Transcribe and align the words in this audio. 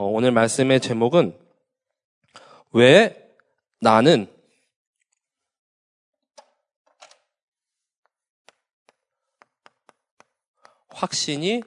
어, 0.00 0.04
오늘 0.06 0.30
말씀의 0.30 0.80
제목은 0.80 1.38
왜 2.72 3.36
나는 3.80 4.34
확신이 10.88 11.62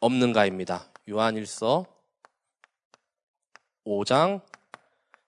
없는가입니다. 0.00 0.90
요한일서 1.06 1.84
5장 3.84 4.40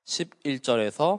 11절에서 0.07 1.19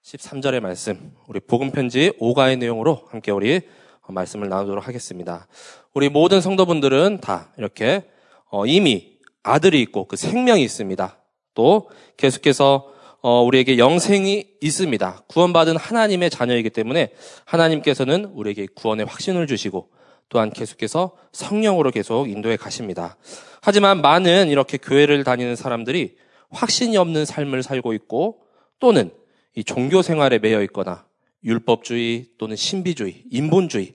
13절의 0.00 0.60
말씀, 0.60 1.16
우리 1.26 1.40
복음편지 1.40 2.12
5가의 2.20 2.56
내용으로 2.56 3.08
함께 3.10 3.32
우리 3.32 3.68
말씀을 4.12 4.48
나누도록 4.48 4.86
하겠습니다. 4.86 5.46
우리 5.92 6.08
모든 6.08 6.40
성도분들은 6.40 7.18
다 7.20 7.52
이렇게 7.56 8.04
어, 8.50 8.66
이미 8.66 9.18
아들이 9.42 9.80
있고 9.82 10.06
그 10.06 10.16
생명이 10.16 10.62
있습니다. 10.62 11.18
또 11.54 11.88
계속해서 12.16 12.92
어, 13.22 13.42
우리에게 13.42 13.78
영생이 13.78 14.44
있습니다. 14.60 15.24
구원받은 15.28 15.76
하나님의 15.76 16.28
자녀이기 16.28 16.70
때문에 16.70 17.12
하나님께서는 17.46 18.26
우리에게 18.26 18.66
구원의 18.74 19.06
확신을 19.06 19.46
주시고 19.46 19.88
또한 20.28 20.50
계속해서 20.50 21.16
성령으로 21.32 21.90
계속 21.90 22.28
인도해 22.28 22.56
가십니다. 22.56 23.16
하지만 23.62 24.02
많은 24.02 24.48
이렇게 24.48 24.76
교회를 24.76 25.24
다니는 25.24 25.56
사람들이 25.56 26.16
확신이 26.50 26.96
없는 26.96 27.24
삶을 27.24 27.62
살고 27.62 27.94
있고 27.94 28.40
또는 28.78 29.10
이 29.54 29.64
종교 29.64 30.02
생활에 30.02 30.38
매여 30.38 30.62
있거나 30.64 31.06
율법주의 31.44 32.26
또는 32.38 32.56
신비주의, 32.56 33.24
인본주의 33.30 33.94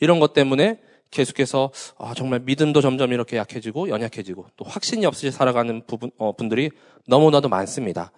이런 0.00 0.20
것 0.20 0.32
때문에 0.32 0.80
계속해서 1.10 1.70
아, 1.98 2.12
정말 2.14 2.40
믿음도 2.40 2.80
점점 2.80 3.12
이렇게 3.12 3.36
약해지고 3.36 3.88
연약해지고 3.88 4.46
또 4.56 4.64
확신이 4.64 5.06
없이 5.06 5.30
살아가는 5.30 5.82
부분, 5.86 6.10
어, 6.18 6.32
분들이 6.32 6.70
너무나도 7.06 7.48
많습니다. 7.48 8.12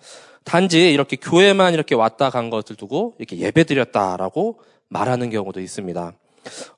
단지 0.44 0.92
이렇게 0.92 1.16
교회만 1.16 1.74
이렇게 1.74 1.94
왔다 1.94 2.30
간 2.30 2.50
것을 2.50 2.76
두고 2.76 3.14
이렇게 3.18 3.38
예배 3.38 3.64
드렸다라고 3.64 4.60
말하는 4.88 5.30
경우도 5.30 5.60
있습니다. 5.60 6.12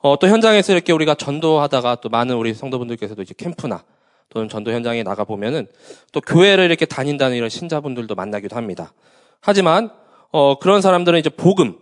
어, 0.01 0.19
또 0.19 0.29
현장에서 0.29 0.73
이렇게 0.73 0.93
우리가 0.93 1.15
전도하다가 1.15 1.97
또 1.97 2.09
많은 2.09 2.37
우리 2.37 2.53
성도분들께서도 2.53 3.23
이제 3.23 3.35
캠프나 3.37 3.85
또는 4.29 4.49
전도 4.49 4.73
현장에 4.73 5.03
나가 5.03 5.25
보면은 5.25 5.67
또 6.11 6.21
교회를 6.21 6.65
이렇게 6.65 6.85
다닌다는 6.85 7.37
이런 7.37 7.49
신자분들도 7.49 8.15
만나기도 8.15 8.57
합니다. 8.57 8.93
하지만 9.41 9.91
어, 10.31 10.59
그런 10.59 10.81
사람들은 10.81 11.19
이제 11.19 11.31
복음, 11.31 11.77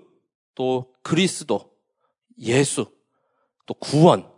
또 0.60 0.92
그리스도, 1.00 1.70
예수, 2.38 2.84
또 3.64 3.72
구원, 3.72 4.28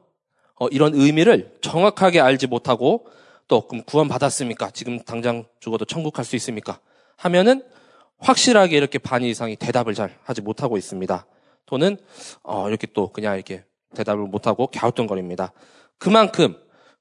어, 0.54 0.68
이런 0.68 0.94
의미를 0.94 1.52
정확하게 1.62 2.20
알지 2.20 2.46
못하고 2.46 3.08
또 3.48 3.66
그럼 3.66 3.82
구원 3.84 4.06
받았습니까? 4.06 4.70
지금 4.70 5.00
당장 5.00 5.46
죽어도 5.58 5.84
천국 5.84 6.14
갈 6.14 6.24
수 6.24 6.36
있습니까? 6.36 6.78
하면은 7.16 7.64
확실하게 8.18 8.76
이렇게 8.76 9.00
반 9.00 9.24
이상이 9.24 9.56
대답을 9.56 9.94
잘 9.94 10.16
하지 10.22 10.42
못하고 10.42 10.76
있습니다. 10.76 11.26
또는 11.66 11.96
어, 12.44 12.68
이렇게 12.68 12.86
또 12.94 13.08
그냥 13.08 13.34
이렇게 13.34 13.64
대답을 13.96 14.22
못하고 14.26 14.68
갸우뚱거립니다. 14.68 15.52
그만큼 15.98 16.56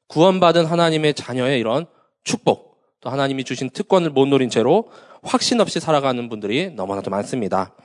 구원받은 0.07 0.65
하나님의 0.65 1.13
자녀의 1.13 1.59
이런 1.59 1.85
축복, 2.23 2.81
또 3.01 3.11
하나님이 3.11 3.43
주신 3.43 3.69
특권을 3.69 4.09
못 4.09 4.25
노린 4.25 4.49
채로 4.49 4.89
확신 5.21 5.61
없이 5.61 5.79
살아가는 5.79 6.27
분들이 6.27 6.71
너무나도 6.71 7.11
많습니다. 7.11 7.75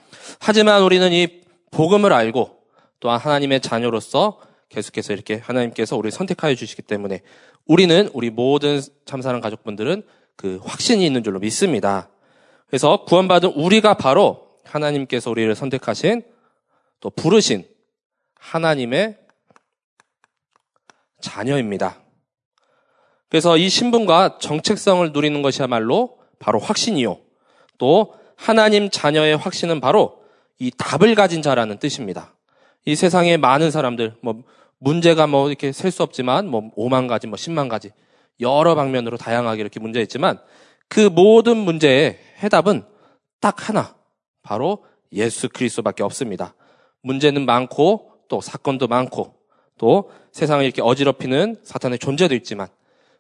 하지만 0.40 0.82
우리는 0.82 1.12
이 1.12 1.42
복음을 1.70 2.12
알고 2.12 2.58
또한 3.00 3.18
하나님의 3.20 3.60
자녀로서 3.60 4.40
계속해서 4.68 5.12
이렇게 5.12 5.36
하나님께서 5.36 5.96
우리를 5.96 6.10
선택하여 6.10 6.54
주시기 6.54 6.82
때문에 6.82 7.22
우리는 7.66 8.10
우리 8.12 8.30
모든 8.30 8.80
참사랑 9.04 9.40
가족분들은 9.40 10.02
그 10.36 10.60
확신이 10.62 11.06
있는 11.06 11.22
줄로 11.22 11.38
믿습니다. 11.38 12.10
그래서 12.66 13.04
구원받은 13.04 13.50
우리가 13.50 13.94
바로 13.94 14.46
하나님께서 14.64 15.30
우리를 15.30 15.54
선택하신 15.54 16.22
또 17.00 17.10
부르신 17.10 17.64
하나님의 18.38 19.18
자녀입니다. 21.20 22.00
그래서 23.28 23.56
이 23.56 23.68
신분과 23.68 24.38
정체성을 24.40 25.12
누리는 25.12 25.42
것이야말로 25.42 26.18
바로 26.38 26.58
확신이요. 26.58 27.18
또 27.78 28.14
하나님 28.36 28.90
자녀의 28.90 29.36
확신은 29.36 29.80
바로 29.80 30.20
이 30.58 30.70
답을 30.76 31.14
가진 31.14 31.42
자라는 31.42 31.78
뜻입니다. 31.78 32.34
이 32.84 32.94
세상에 32.94 33.36
많은 33.36 33.70
사람들, 33.70 34.14
뭐, 34.22 34.42
문제가 34.78 35.26
뭐 35.26 35.48
이렇게 35.48 35.72
셀 35.72 35.90
수 35.90 36.02
없지만, 36.02 36.46
뭐, 36.48 36.70
5만 36.76 37.08
가지, 37.08 37.26
뭐, 37.26 37.36
10만 37.36 37.68
가지, 37.68 37.90
여러 38.40 38.74
방면으로 38.74 39.16
다양하게 39.16 39.60
이렇게 39.60 39.80
문제 39.80 40.00
있지만, 40.02 40.38
그 40.88 41.00
모든 41.00 41.56
문제의 41.56 42.18
해답은 42.42 42.84
딱 43.40 43.68
하나. 43.68 43.96
바로 44.42 44.84
예수 45.12 45.48
그리스도밖에 45.48 46.02
없습니다. 46.04 46.54
문제는 47.02 47.44
많고, 47.46 48.12
또 48.28 48.40
사건도 48.40 48.86
많고, 48.86 49.34
또 49.78 50.10
세상을 50.32 50.64
이렇게 50.64 50.82
어지럽히는 50.82 51.60
사탄의 51.64 51.98
존재도 51.98 52.34
있지만, 52.36 52.68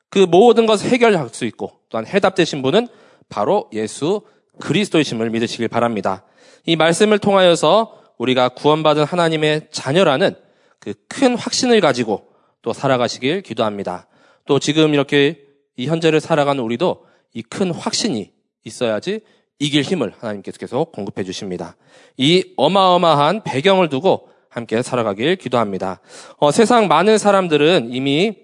그 0.08 0.20
모든 0.20 0.66
것을 0.66 0.90
해결할 0.90 1.28
수 1.30 1.44
있고, 1.46 1.80
또한 1.88 2.06
해답되신 2.06 2.62
분은 2.62 2.86
바로 3.28 3.68
예수 3.72 4.22
그리스도이심을 4.60 5.30
믿으시길 5.30 5.68
바랍니다. 5.68 6.24
이 6.64 6.76
말씀을 6.76 7.18
통하여서 7.18 8.02
우리가 8.18 8.50
구원받은 8.50 9.04
하나님의 9.04 9.68
자녀라는 9.70 10.34
그 10.78 10.94
큰 11.08 11.36
확신을 11.36 11.80
가지고 11.80 12.28
또 12.62 12.72
살아가시길 12.72 13.42
기도합니다. 13.42 14.06
또 14.46 14.58
지금 14.58 14.94
이렇게 14.94 15.42
이 15.76 15.86
현재를 15.86 16.20
살아가는 16.20 16.62
우리도 16.62 17.04
이 17.34 17.42
큰 17.42 17.70
확신이 17.72 18.32
있어야지 18.64 19.20
이길 19.58 19.82
힘을 19.82 20.12
하나님께서 20.18 20.58
계속 20.58 20.92
공급해 20.92 21.24
주십니다. 21.24 21.76
이 22.16 22.52
어마어마한 22.56 23.42
배경을 23.42 23.88
두고 23.88 24.28
함께 24.48 24.82
살아가길 24.82 25.36
기도합니다. 25.36 26.00
어, 26.38 26.50
세상 26.50 26.88
많은 26.88 27.18
사람들은 27.18 27.92
이미 27.92 28.36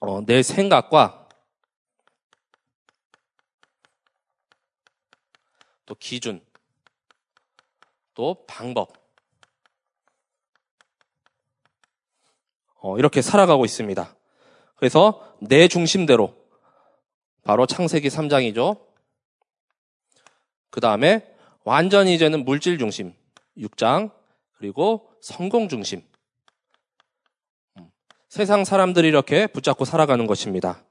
어, 0.00 0.24
내 0.24 0.42
생각과 0.42 1.19
또 5.90 5.96
기준, 5.96 6.40
또 8.14 8.44
방법. 8.46 8.92
어, 12.76 12.96
이렇게 12.96 13.20
살아가고 13.20 13.64
있습니다. 13.64 14.16
그래서 14.76 15.36
내 15.40 15.66
중심대로 15.66 16.32
바로 17.42 17.66
창세기 17.66 18.06
3장이죠. 18.06 18.80
그 20.70 20.80
다음에 20.80 21.34
완전히 21.64 22.14
이제는 22.14 22.44
물질 22.44 22.78
중심 22.78 23.12
6장 23.58 24.12
그리고 24.58 25.10
성공 25.20 25.68
중심 25.68 26.06
음, 27.78 27.90
세상 28.28 28.64
사람들이 28.64 29.08
이렇게 29.08 29.48
붙잡고 29.48 29.84
살아가는 29.84 30.28
것입니다. 30.28 30.84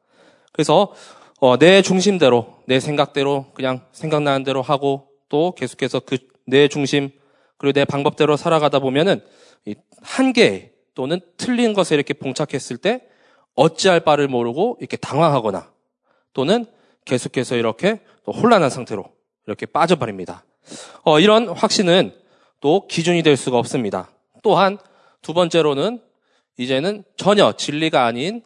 그래서 0.52 0.94
어, 1.40 1.58
내 1.58 1.82
중심대로 1.82 2.58
내 2.66 2.80
생각대로 2.80 3.48
그냥 3.54 3.82
생각나는 3.92 4.44
대로 4.44 4.62
하고 4.62 5.08
또 5.30 5.54
계속해서 5.56 6.02
그 6.02 6.18
내 6.50 6.68
중심 6.68 7.12
그리고 7.58 7.74
내 7.74 7.86
방법대로 7.86 8.36
살아가다 8.36 8.80
보면은 8.80 9.22
한계 10.02 10.74
또는 10.96 11.20
틀린 11.38 11.74
것에 11.74 11.96
이렇게 11.96 12.14
봉착했을 12.14 12.78
때 12.78 13.02
어찌할 13.56 14.00
바를 14.02 14.28
모르고 14.28 14.78
이렇게 14.80 14.98
당황하거나 14.98 15.72
또는 16.34 16.66
계속해서 17.06 17.56
이렇게 17.56 18.02
또 18.26 18.32
혼란한 18.32 18.70
상태로 18.70 19.06
이렇게 19.48 19.66
빠져버립니다. 19.66 20.46
어, 21.04 21.20
이런 21.20 21.50
확신은 21.50 22.14
또 22.62 22.88
기준이 22.88 23.24
될 23.24 23.38
수가 23.38 23.58
없습니다. 23.58 24.12
또한 24.44 24.78
두 25.22 25.34
번째로는 25.34 26.02
이제는 26.58 27.04
전혀 27.18 27.54
진리가 27.54 28.06
아닌 28.06 28.44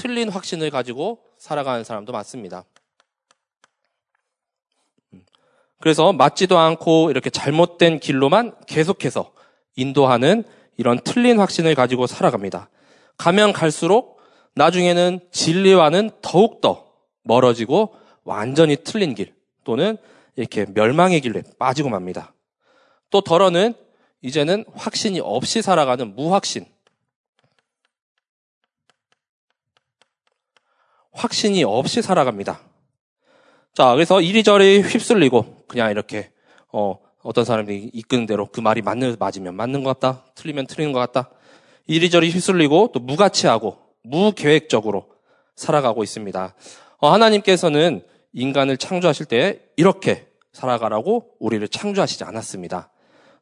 틀린 0.00 0.30
확신을 0.30 0.70
가지고 0.70 1.18
살아가는 1.36 1.84
사람도 1.84 2.10
많습니다. 2.10 2.64
그래서 5.78 6.14
맞지도 6.14 6.58
않고 6.58 7.10
이렇게 7.10 7.28
잘못된 7.28 8.00
길로만 8.00 8.54
계속해서 8.66 9.32
인도하는 9.76 10.44
이런 10.78 10.98
틀린 11.04 11.38
확신을 11.38 11.74
가지고 11.74 12.06
살아갑니다. 12.06 12.70
가면 13.18 13.52
갈수록 13.52 14.18
나중에는 14.54 15.20
진리와는 15.32 16.10
더욱더 16.22 16.86
멀어지고 17.22 17.94
완전히 18.24 18.76
틀린 18.76 19.14
길 19.14 19.34
또는 19.64 19.98
이렇게 20.36 20.64
멸망의 20.72 21.20
길로 21.20 21.42
빠지고 21.58 21.90
맙니다. 21.90 22.32
또 23.10 23.20
덜어는 23.20 23.74
이제는 24.22 24.64
확신이 24.74 25.20
없이 25.20 25.60
살아가는 25.60 26.14
무확신. 26.14 26.64
확신이 31.20 31.64
없이 31.64 32.00
살아갑니다. 32.00 32.60
자, 33.74 33.92
그래서 33.92 34.22
이리저리 34.22 34.80
휩쓸리고 34.80 35.64
그냥 35.68 35.90
이렇게 35.90 36.30
어, 36.72 36.98
어떤 37.22 37.44
사람들이 37.44 37.90
이끄는 37.92 38.24
대로 38.24 38.46
그 38.46 38.60
말이 38.62 38.80
맞는 38.80 39.16
맞으면 39.18 39.54
맞는 39.54 39.84
것 39.84 40.00
같다, 40.00 40.24
틀리면 40.34 40.66
틀리는 40.66 40.94
것 40.94 40.98
같다. 40.98 41.28
이리저리 41.86 42.30
휘둘리고 42.30 42.90
또 42.94 43.00
무가치하고 43.00 43.76
무계획적으로 44.02 45.10
살아가고 45.56 46.02
있습니다. 46.02 46.54
어, 46.98 47.12
하나님께서는 47.12 48.02
인간을 48.32 48.78
창조하실 48.78 49.26
때 49.26 49.60
이렇게 49.76 50.26
살아가라고 50.52 51.32
우리를 51.38 51.68
창조하시지 51.68 52.24
않았습니다. 52.24 52.90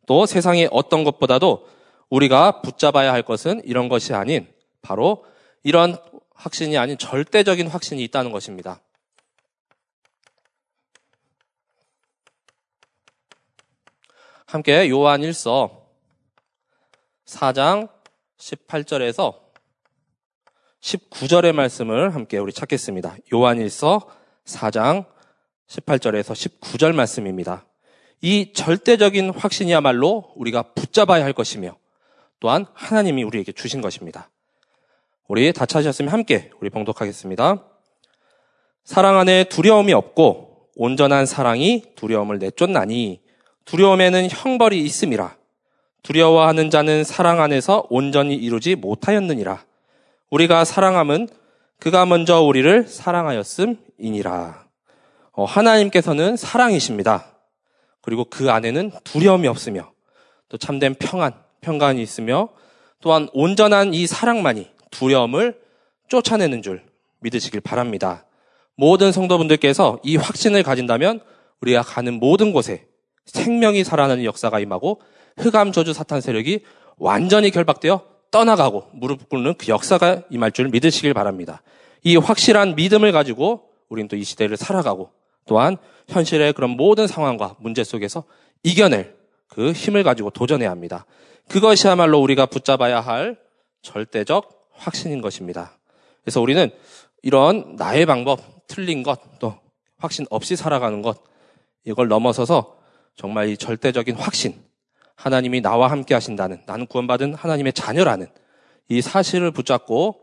또 0.06 0.26
세상의 0.26 0.68
어떤 0.72 1.04
것보다도 1.04 1.68
우리가 2.10 2.60
붙잡아야 2.62 3.12
할 3.12 3.22
것은 3.22 3.62
이런 3.64 3.88
것이 3.88 4.14
아닌 4.14 4.48
바로 4.82 5.24
이런 5.62 5.96
확신이 6.38 6.78
아닌 6.78 6.96
절대적인 6.96 7.66
확신이 7.66 8.02
있다는 8.04 8.30
것입니다. 8.30 8.80
함께 14.46 14.88
요한 14.88 15.20
1서 15.20 15.82
4장 17.26 17.90
18절에서 18.38 19.38
19절의 20.80 21.52
말씀을 21.52 22.14
함께 22.14 22.38
우리 22.38 22.52
찾겠습니다. 22.52 23.16
요한 23.34 23.58
1서 23.58 24.06
4장 24.44 25.06
18절에서 25.66 26.60
19절 26.60 26.94
말씀입니다. 26.94 27.66
이 28.20 28.52
절대적인 28.52 29.30
확신이야말로 29.30 30.32
우리가 30.36 30.72
붙잡아야 30.72 31.24
할 31.24 31.32
것이며 31.32 31.76
또한 32.40 32.64
하나님이 32.74 33.24
우리에게 33.24 33.52
주신 33.52 33.80
것입니다. 33.80 34.30
우리 35.28 35.52
다 35.52 35.66
찾으셨으면 35.66 36.10
함께 36.10 36.50
우리 36.58 36.70
봉독하겠습니다. 36.70 37.62
사랑 38.84 39.18
안에 39.18 39.44
두려움이 39.44 39.92
없고 39.92 40.70
온전한 40.74 41.26
사랑이 41.26 41.84
두려움을 41.96 42.38
내쫓나니 42.38 43.20
두려움에는 43.66 44.28
형벌이 44.30 44.82
있음이라. 44.82 45.36
두려워하는 46.02 46.70
자는 46.70 47.04
사랑 47.04 47.42
안에서 47.42 47.86
온전히 47.90 48.36
이루지 48.36 48.76
못하였느니라. 48.76 49.62
우리가 50.30 50.64
사랑함은 50.64 51.28
그가 51.78 52.06
먼저 52.06 52.40
우리를 52.40 52.86
사랑하였음이니라. 52.88 54.66
어, 55.32 55.44
하나님께서는 55.44 56.36
사랑이십니다. 56.36 57.26
그리고 58.00 58.24
그 58.24 58.50
안에는 58.50 58.92
두려움이 59.04 59.46
없으며 59.46 59.92
또 60.48 60.56
참된 60.56 60.94
평안, 60.94 61.34
평강이 61.60 62.00
있으며 62.00 62.48
또한 63.02 63.28
온전한 63.34 63.92
이 63.92 64.06
사랑만이 64.06 64.77
두려움을 64.90 65.58
쫓아내는 66.08 66.62
줄 66.62 66.82
믿으시길 67.20 67.60
바랍니다. 67.60 68.24
모든 68.76 69.12
성도분들께서 69.12 70.00
이 70.04 70.16
확신을 70.16 70.62
가진다면 70.62 71.20
우리가 71.60 71.82
가는 71.82 72.14
모든 72.14 72.52
곳에 72.52 72.86
생명이 73.26 73.84
살아나는 73.84 74.24
역사가 74.24 74.60
임하고 74.60 75.00
흑암 75.36 75.72
저주 75.72 75.92
사탄 75.92 76.20
세력이 76.20 76.60
완전히 76.96 77.50
결박되어 77.50 78.02
떠나가고 78.30 78.88
무릎 78.92 79.28
꿇는 79.28 79.54
그 79.54 79.68
역사가 79.68 80.22
임할 80.30 80.52
줄 80.52 80.68
믿으시길 80.68 81.14
바랍니다. 81.14 81.62
이 82.04 82.16
확실한 82.16 82.76
믿음을 82.76 83.12
가지고 83.12 83.64
우리는 83.88 84.08
또 84.08 84.16
이 84.16 84.24
시대를 84.24 84.56
살아가고 84.56 85.10
또한 85.46 85.76
현실의 86.08 86.52
그런 86.52 86.70
모든 86.70 87.06
상황과 87.06 87.56
문제 87.58 87.84
속에서 87.84 88.24
이겨낼 88.62 89.16
그 89.48 89.72
힘을 89.72 90.02
가지고 90.02 90.30
도전해야 90.30 90.70
합니다. 90.70 91.06
그것이야말로 91.48 92.20
우리가 92.20 92.46
붙잡아야 92.46 93.00
할 93.00 93.38
절대적 93.82 94.57
확신인 94.78 95.20
것입니다. 95.20 95.72
그래서 96.22 96.40
우리는 96.40 96.70
이런 97.22 97.76
나의 97.76 98.06
방법, 98.06 98.40
틀린 98.66 99.02
것, 99.02 99.20
또 99.38 99.58
확신 99.98 100.26
없이 100.30 100.56
살아가는 100.56 101.02
것, 101.02 101.22
이걸 101.84 102.08
넘어서서 102.08 102.76
정말 103.16 103.48
이 103.48 103.56
절대적인 103.56 104.14
확신, 104.16 104.62
하나님이 105.16 105.60
나와 105.60 105.90
함께 105.90 106.14
하신다는, 106.14 106.62
나는 106.66 106.86
구원받은 106.86 107.34
하나님의 107.34 107.72
자녀라는 107.72 108.28
이 108.88 109.02
사실을 109.02 109.50
붙잡고 109.50 110.20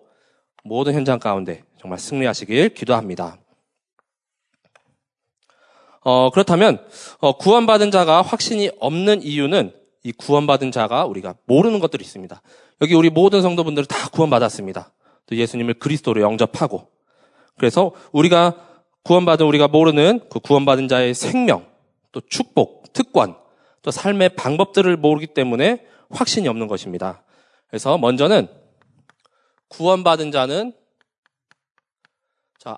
모든 0.64 0.94
현장 0.94 1.20
가운데 1.20 1.64
정말 1.80 2.00
승리하시길 2.00 2.70
기도합니다. 2.70 3.38
어, 6.02 6.30
그렇다면 6.30 6.84
어, 7.20 7.38
구원받은 7.38 7.92
자가 7.92 8.22
확신이 8.22 8.70
없는 8.80 9.24
이유는 9.24 9.74
이 10.06 10.12
구원받은 10.12 10.72
자가 10.72 11.06
우리가 11.06 11.34
모르는 11.46 11.80
것들이 11.80 12.04
있습니다. 12.04 12.40
여기 12.82 12.94
우리 12.94 13.10
모든 13.10 13.42
성도분들은 13.42 13.88
다 13.88 14.08
구원받았습니다. 14.10 14.94
또 15.26 15.36
예수님을 15.36 15.80
그리스도로 15.80 16.22
영접하고 16.22 16.92
그래서 17.58 17.92
우리가 18.12 18.56
구원받은 19.04 19.48
우리가 19.48 19.68
모르는 19.68 20.30
그 20.30 20.40
구원받은 20.40 20.90
자의 20.90 21.16
생명, 21.16 21.68
또 22.12 22.22
축복, 22.22 22.94
특권, 22.94 23.36
또 23.82 23.90
삶의 23.90 24.36
방법들을 24.36 24.96
모르기 24.96 25.26
때문에 25.26 25.84
확신이 26.12 26.48
없는 26.48 26.68
것입니다. 26.68 27.24
그래서 27.68 27.98
먼저는 27.98 28.48
구원받은 29.70 30.32
자는 30.32 30.72
자 32.60 32.78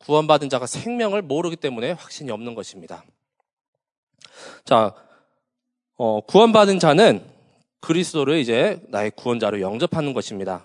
구원받은 0.00 0.50
자가 0.50 0.66
생명을 0.66 1.22
모르기 1.22 1.56
때문에 1.56 1.92
확신이 1.92 2.30
없는 2.30 2.54
것입니다. 2.54 3.04
자, 4.66 4.94
어, 6.00 6.20
구원받은 6.20 6.78
자는 6.78 7.24
그리스도를 7.80 8.38
이제 8.38 8.80
나의 8.88 9.10
구원자로 9.10 9.60
영접하는 9.60 10.14
것입니다. 10.14 10.64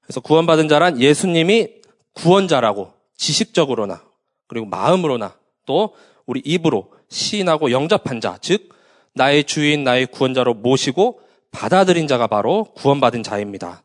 그래서 0.00 0.20
구원받은 0.20 0.68
자란 0.68 1.00
예수님이 1.00 1.82
구원자라고 2.14 2.94
지식적으로나 3.16 4.02
그리고 4.46 4.64
마음으로나 4.66 5.36
또 5.66 5.94
우리 6.24 6.40
입으로 6.44 6.92
시인하고 7.08 7.70
영접한 7.70 8.22
자, 8.22 8.38
즉 8.40 8.70
나의 9.12 9.44
주인, 9.44 9.84
나의 9.84 10.06
구원자로 10.06 10.54
모시고 10.54 11.20
받아들인 11.50 12.06
자가 12.06 12.26
바로 12.26 12.64
구원받은 12.74 13.22
자입니다. 13.22 13.84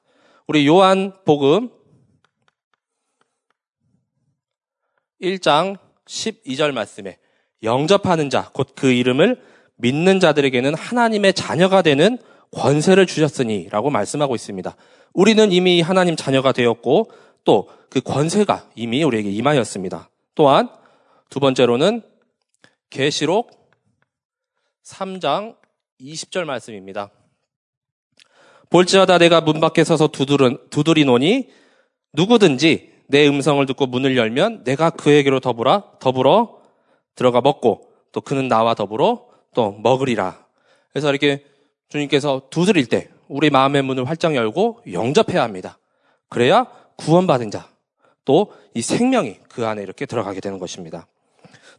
우리 0.49 0.65
요한 0.65 1.13
복음 1.25 1.69
1장 5.21 5.77
12절 6.07 6.71
말씀에 6.71 7.19
영접하는 7.61 8.31
자, 8.31 8.49
곧 8.51 8.73
그 8.75 8.91
이름을 8.91 9.39
믿는 9.75 10.19
자들에게는 10.19 10.73
하나님의 10.73 11.35
자녀가 11.35 11.83
되는 11.83 12.17
권세를 12.49 13.05
주셨으니 13.05 13.69
라고 13.69 13.91
말씀하고 13.91 14.33
있습니다. 14.33 14.75
우리는 15.13 15.51
이미 15.51 15.81
하나님 15.81 16.15
자녀가 16.15 16.51
되었고 16.51 17.11
또 17.43 17.67
그 17.91 18.01
권세가 18.01 18.71
이미 18.73 19.03
우리에게 19.03 19.29
임하였습니다. 19.29 20.09
또한 20.33 20.67
두 21.29 21.39
번째로는 21.39 22.01
계시록 22.89 23.51
3장 24.83 25.57
20절 26.01 26.45
말씀입니다. 26.45 27.11
볼지어다 28.69 29.17
내가 29.17 29.41
문 29.41 29.59
밖에 29.59 29.83
서서 29.83 30.07
두드른, 30.07 30.57
두드리노니 30.69 31.49
누구든지 32.13 32.91
내 33.07 33.27
음성을 33.27 33.65
듣고 33.65 33.87
문을 33.87 34.15
열면 34.15 34.63
내가 34.63 34.89
그에게로 34.91 35.39
더불어 35.39 35.93
더불어 35.99 36.59
들어가 37.15 37.41
먹고 37.41 37.91
또 38.11 38.21
그는 38.21 38.47
나와 38.47 38.75
더불어 38.75 39.25
또 39.55 39.71
먹으리라. 39.71 40.45
그래서 40.91 41.09
이렇게 41.09 41.43
주님께서 41.89 42.43
두드릴 42.49 42.85
때 42.85 43.09
우리 43.27 43.49
마음의 43.49 43.81
문을 43.81 44.07
활짝 44.07 44.35
열고 44.35 44.83
영접해야 44.91 45.41
합니다. 45.41 45.79
그래야 46.29 46.67
구원받은 46.97 47.51
자, 47.51 47.69
또 48.25 48.59
이 48.73 48.81
생명이 48.81 49.39
그 49.49 49.65
안에 49.67 49.81
이렇게 49.81 50.05
들어가게 50.05 50.39
되는 50.39 50.59
것입니다. 50.59 51.07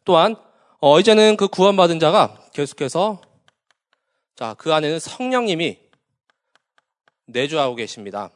또한 0.05 0.37
어, 0.81 0.99
이제는 0.99 1.37
그 1.37 1.49
구원받은 1.49 1.99
자가 1.99 2.39
계속해서 2.53 3.21
자, 4.37 4.55
그 4.59 4.73
안에는 4.73 4.99
성령님이 4.99 5.79
내주하고 7.33 7.75
계십니다. 7.75 8.31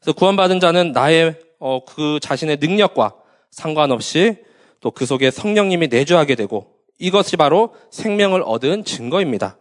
그래서 0.00 0.12
구원받은 0.12 0.60
자는 0.60 0.92
나의 0.92 1.38
어, 1.58 1.84
그 1.84 2.18
자신의 2.20 2.58
능력과 2.58 3.14
상관없이 3.50 4.36
또 4.80 4.90
그 4.90 5.06
속에 5.06 5.30
성령님이 5.30 5.88
내주하게 5.88 6.34
되고 6.34 6.74
이것이 6.98 7.36
바로 7.36 7.74
생명을 7.90 8.42
얻은 8.44 8.84
증거입니다. 8.84 9.58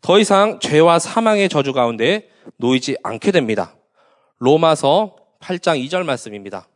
더 0.00 0.18
이상 0.18 0.58
죄와 0.60 0.98
사망의 0.98 1.48
저주 1.48 1.72
가운데 1.72 2.28
놓이지 2.56 2.96
않게 3.02 3.32
됩니다. 3.32 3.76
로마서 4.38 5.16
8장 5.40 5.84
2절 5.84 6.04
말씀입니다. 6.04 6.68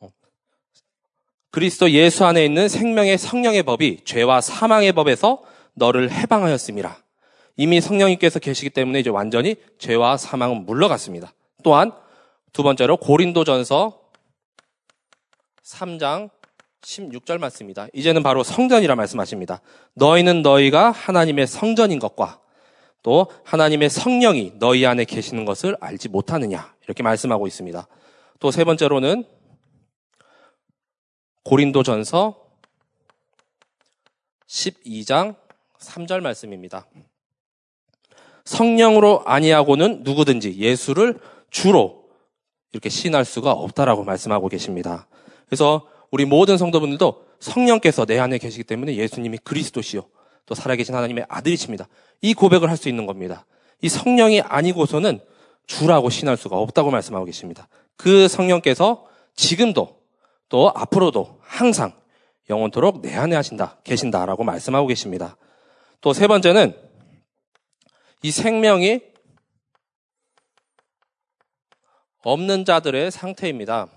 어, 0.00 0.10
그리스도 1.50 1.90
예수 1.90 2.24
안에 2.24 2.44
있는 2.44 2.68
생명의 2.68 3.18
성령의 3.18 3.62
법이 3.64 4.04
죄와 4.04 4.40
사망의 4.40 4.92
법에서 4.92 5.42
너를 5.74 6.10
해방하였습니다. 6.10 7.02
이미 7.60 7.82
성령님께서 7.82 8.38
계시기 8.38 8.70
때문에 8.70 9.00
이제 9.00 9.10
완전히 9.10 9.54
죄와 9.76 10.16
사망은 10.16 10.64
물러갔습니다. 10.64 11.34
또한 11.62 11.92
두 12.54 12.62
번째로 12.62 12.96
고린도전서 12.96 14.00
3장 15.62 16.30
16절 16.80 17.36
말씀입니다. 17.36 17.86
이제는 17.92 18.22
바로 18.22 18.42
성전이라 18.42 18.96
말씀하십니다. 18.96 19.60
너희는 19.92 20.40
너희가 20.40 20.90
하나님의 20.90 21.46
성전인 21.46 21.98
것과 21.98 22.40
또 23.02 23.30
하나님의 23.44 23.90
성령이 23.90 24.54
너희 24.58 24.86
안에 24.86 25.04
계시는 25.04 25.44
것을 25.44 25.76
알지 25.82 26.08
못하느냐 26.08 26.74
이렇게 26.84 27.02
말씀하고 27.02 27.46
있습니다. 27.46 27.86
또 28.38 28.50
세 28.50 28.64
번째로는 28.64 29.24
고린도전서 31.44 32.40
12장 34.46 35.36
3절 35.78 36.20
말씀입니다. 36.22 36.86
성령으로 38.50 39.22
아니하고는 39.26 40.00
누구든지 40.02 40.58
예수를 40.58 41.18
주로 41.50 42.04
이렇게 42.72 42.88
신할 42.88 43.24
수가 43.24 43.52
없다라고 43.52 44.02
말씀하고 44.02 44.48
계십니다. 44.48 45.06
그래서 45.46 45.86
우리 46.10 46.24
모든 46.24 46.58
성도분들도 46.58 47.24
성령께서 47.38 48.04
내 48.06 48.18
안에 48.18 48.38
계시기 48.38 48.64
때문에 48.64 48.96
예수님이 48.96 49.38
그리스도시요. 49.38 50.02
또 50.46 50.54
살아계신 50.56 50.94
하나님의 50.94 51.26
아들이십니다. 51.28 51.86
이 52.22 52.34
고백을 52.34 52.68
할 52.68 52.76
수 52.76 52.88
있는 52.88 53.06
겁니다. 53.06 53.46
이 53.82 53.88
성령이 53.88 54.40
아니고서는 54.40 55.20
주라고 55.66 56.10
신할 56.10 56.36
수가 56.36 56.56
없다고 56.56 56.90
말씀하고 56.90 57.24
계십니다. 57.26 57.68
그 57.96 58.26
성령께서 58.26 59.04
지금도 59.36 59.96
또 60.48 60.72
앞으로도 60.74 61.38
항상 61.40 61.92
영원토록 62.48 63.00
내 63.00 63.14
안에 63.14 63.36
하신다, 63.36 63.78
계신다라고 63.84 64.42
말씀하고 64.42 64.88
계십니다. 64.88 65.36
또 66.00 66.12
세 66.12 66.26
번째는 66.26 66.89
이 68.22 68.30
생명이 68.30 69.00
없는 72.22 72.64
자들의 72.64 73.10
상태입니다. 73.10 73.88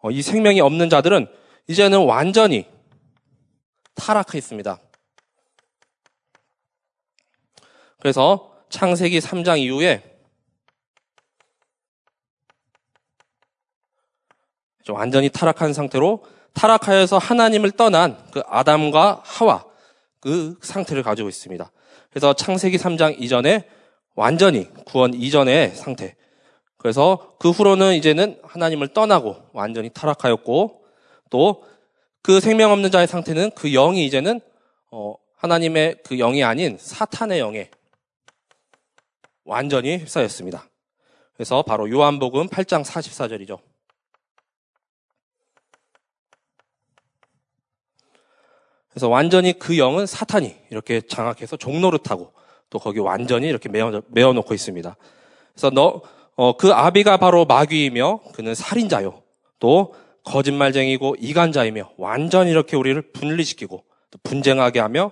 어, 0.00 0.10
이 0.10 0.22
생명이 0.22 0.60
없는 0.60 0.88
자들은 0.88 1.26
이제는 1.68 2.04
완전히 2.04 2.66
타락했습니다. 3.94 4.80
그래서 8.00 8.54
창세기 8.70 9.18
3장 9.18 9.58
이후에 9.60 10.18
완전히 14.88 15.30
타락한 15.30 15.72
상태로 15.72 16.24
타락하여서 16.52 17.18
하나님을 17.18 17.70
떠난 17.72 18.22
그 18.30 18.42
아담과 18.46 19.22
하와 19.24 19.73
그 20.24 20.56
상태를 20.60 21.04
가지고 21.04 21.28
있습니다. 21.28 21.70
그래서 22.10 22.32
창세기 22.32 22.78
3장 22.78 23.20
이전에 23.22 23.68
완전히 24.16 24.68
구원 24.84 25.14
이전의 25.14 25.76
상태. 25.76 26.16
그래서 26.76 27.36
그 27.38 27.50
후로는 27.50 27.94
이제는 27.94 28.40
하나님을 28.42 28.88
떠나고 28.88 29.36
완전히 29.52 29.90
타락하였고 29.90 30.82
또 31.30 31.74
그 32.24 32.40
생명 32.40 32.72
없는 32.72 32.90
자의 32.90 33.06
상태는 33.06 33.50
그 33.50 33.70
영이 33.70 34.06
이제는 34.06 34.40
어 34.90 35.14
하나님의 35.36 35.96
그 36.02 36.16
영이 36.16 36.42
아닌 36.42 36.78
사탄의 36.80 37.38
영에 37.38 37.68
완전히 39.44 39.98
휩싸였습니다. 39.98 40.66
그래서 41.34 41.60
바로 41.60 41.90
요한복음 41.90 42.46
8장 42.46 42.82
44절이죠. 42.82 43.58
그래서 48.94 49.08
완전히 49.08 49.58
그 49.58 49.76
영은 49.76 50.06
사탄이 50.06 50.54
이렇게 50.70 51.00
장악해서 51.00 51.56
종노릇하고 51.56 52.32
또 52.70 52.78
거기 52.78 53.00
완전히 53.00 53.48
이렇게 53.48 53.68
메어, 53.68 54.02
메어놓고 54.06 54.54
있습니다. 54.54 54.96
그래서 55.52 55.70
너, 55.70 56.00
어, 56.36 56.56
그 56.56 56.72
아비가 56.72 57.16
바로 57.16 57.44
마귀이며 57.44 58.20
그는 58.34 58.54
살인자요. 58.54 59.20
또 59.58 59.94
거짓말쟁이고 60.22 61.16
이간자이며 61.18 61.90
완전히 61.98 62.52
이렇게 62.52 62.76
우리를 62.76 63.00
분리시키고 63.12 63.84
또 64.12 64.18
분쟁하게 64.22 64.78
하며 64.78 65.10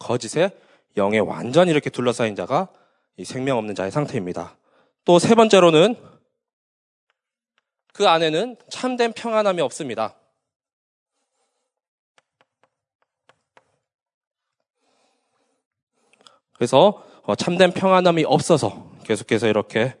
거짓의 0.00 0.50
영에 0.96 1.20
완전히 1.20 1.70
이렇게 1.70 1.88
둘러싸인 1.88 2.34
자가 2.34 2.68
이 3.16 3.24
생명 3.24 3.58
없는 3.58 3.76
자의 3.76 3.92
상태입니다. 3.92 4.56
또 5.04 5.20
세 5.20 5.36
번째로는 5.36 5.94
그 7.92 8.08
안에는 8.08 8.56
참된 8.68 9.12
평안함이 9.12 9.60
없습니다. 9.62 10.16
그래서 16.60 17.02
어, 17.22 17.34
참된 17.36 17.72
평안함이 17.72 18.24
없어서 18.26 18.90
계속해서 19.04 19.48
이렇게 19.48 19.94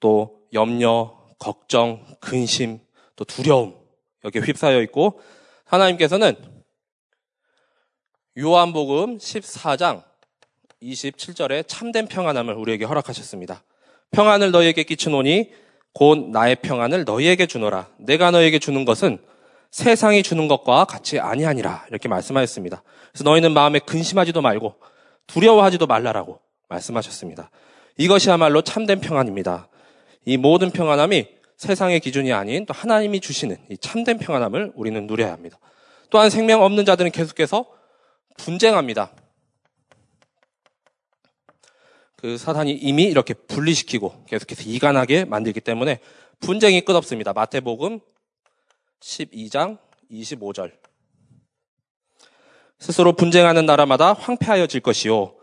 또 0.00 0.40
염려, 0.54 1.14
걱정, 1.38 2.06
근심, 2.20 2.78
또 3.16 3.26
두려움 3.26 3.74
여기에 4.24 4.40
휩싸여 4.40 4.80
있고 4.84 5.20
하나님께서는 5.66 6.36
요한복음 8.38 9.18
14장 9.18 10.02
27절에 10.82 11.68
참된 11.68 12.06
평안함을 12.06 12.54
우리에게 12.54 12.86
허락하셨습니다. 12.86 13.62
평안을 14.10 14.52
너희에게 14.52 14.84
끼치노니 14.84 15.52
곧 15.92 16.30
나의 16.30 16.56
평안을 16.62 17.04
너희에게 17.04 17.44
주노라. 17.44 17.90
내가 17.98 18.30
너희에게 18.30 18.58
주는 18.58 18.86
것은 18.86 19.18
세상이 19.70 20.22
주는 20.22 20.48
것과 20.48 20.86
같이 20.86 21.20
아니하니라. 21.20 21.88
이렇게 21.90 22.08
말씀하였습니다. 22.08 22.82
그래서 23.12 23.24
너희는 23.24 23.52
마음에 23.52 23.80
근심하지도 23.80 24.40
말고 24.40 24.76
두려워하지도 25.32 25.86
말라라고 25.86 26.40
말씀하셨습니다. 26.68 27.50
이것이야말로 27.96 28.62
참된 28.62 29.00
평안입니다. 29.00 29.68
이 30.24 30.36
모든 30.36 30.70
평안함이 30.70 31.28
세상의 31.56 32.00
기준이 32.00 32.32
아닌 32.32 32.66
또 32.66 32.74
하나님이 32.74 33.20
주시는 33.20 33.56
이 33.70 33.76
참된 33.78 34.18
평안함을 34.18 34.72
우리는 34.74 35.06
누려야 35.06 35.32
합니다. 35.32 35.58
또한 36.08 36.30
생명 36.30 36.62
없는 36.62 36.84
자들은 36.84 37.10
계속해서 37.10 37.66
분쟁합니다. 38.38 39.12
그 42.16 42.36
사탄이 42.36 42.72
이미 42.72 43.04
이렇게 43.04 43.34
분리시키고 43.34 44.24
계속해서 44.26 44.62
이간하게 44.64 45.24
만들기 45.24 45.60
때문에 45.60 46.00
분쟁이 46.40 46.80
끝없습니다. 46.82 47.32
마태복음 47.32 48.00
12장 49.00 49.78
25절. 50.10 50.79
스스로 52.80 53.12
분쟁하는 53.12 53.66
나라마다 53.66 54.14
황폐하여질 54.14 54.80
것이요. 54.80 55.34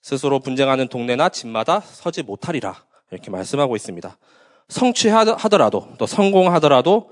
스스로 0.00 0.40
분쟁하는 0.40 0.88
동네나 0.88 1.28
집마다 1.28 1.80
서지 1.80 2.22
못하리라. 2.22 2.84
이렇게 3.10 3.30
말씀하고 3.30 3.76
있습니다. 3.76 4.16
성취하더라도, 4.68 5.88
또 5.98 6.06
성공하더라도 6.06 7.10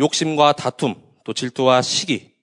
욕심과 0.00 0.52
다툼, 0.52 0.94
또 1.22 1.34
질투와 1.34 1.82
시기, 1.82 2.34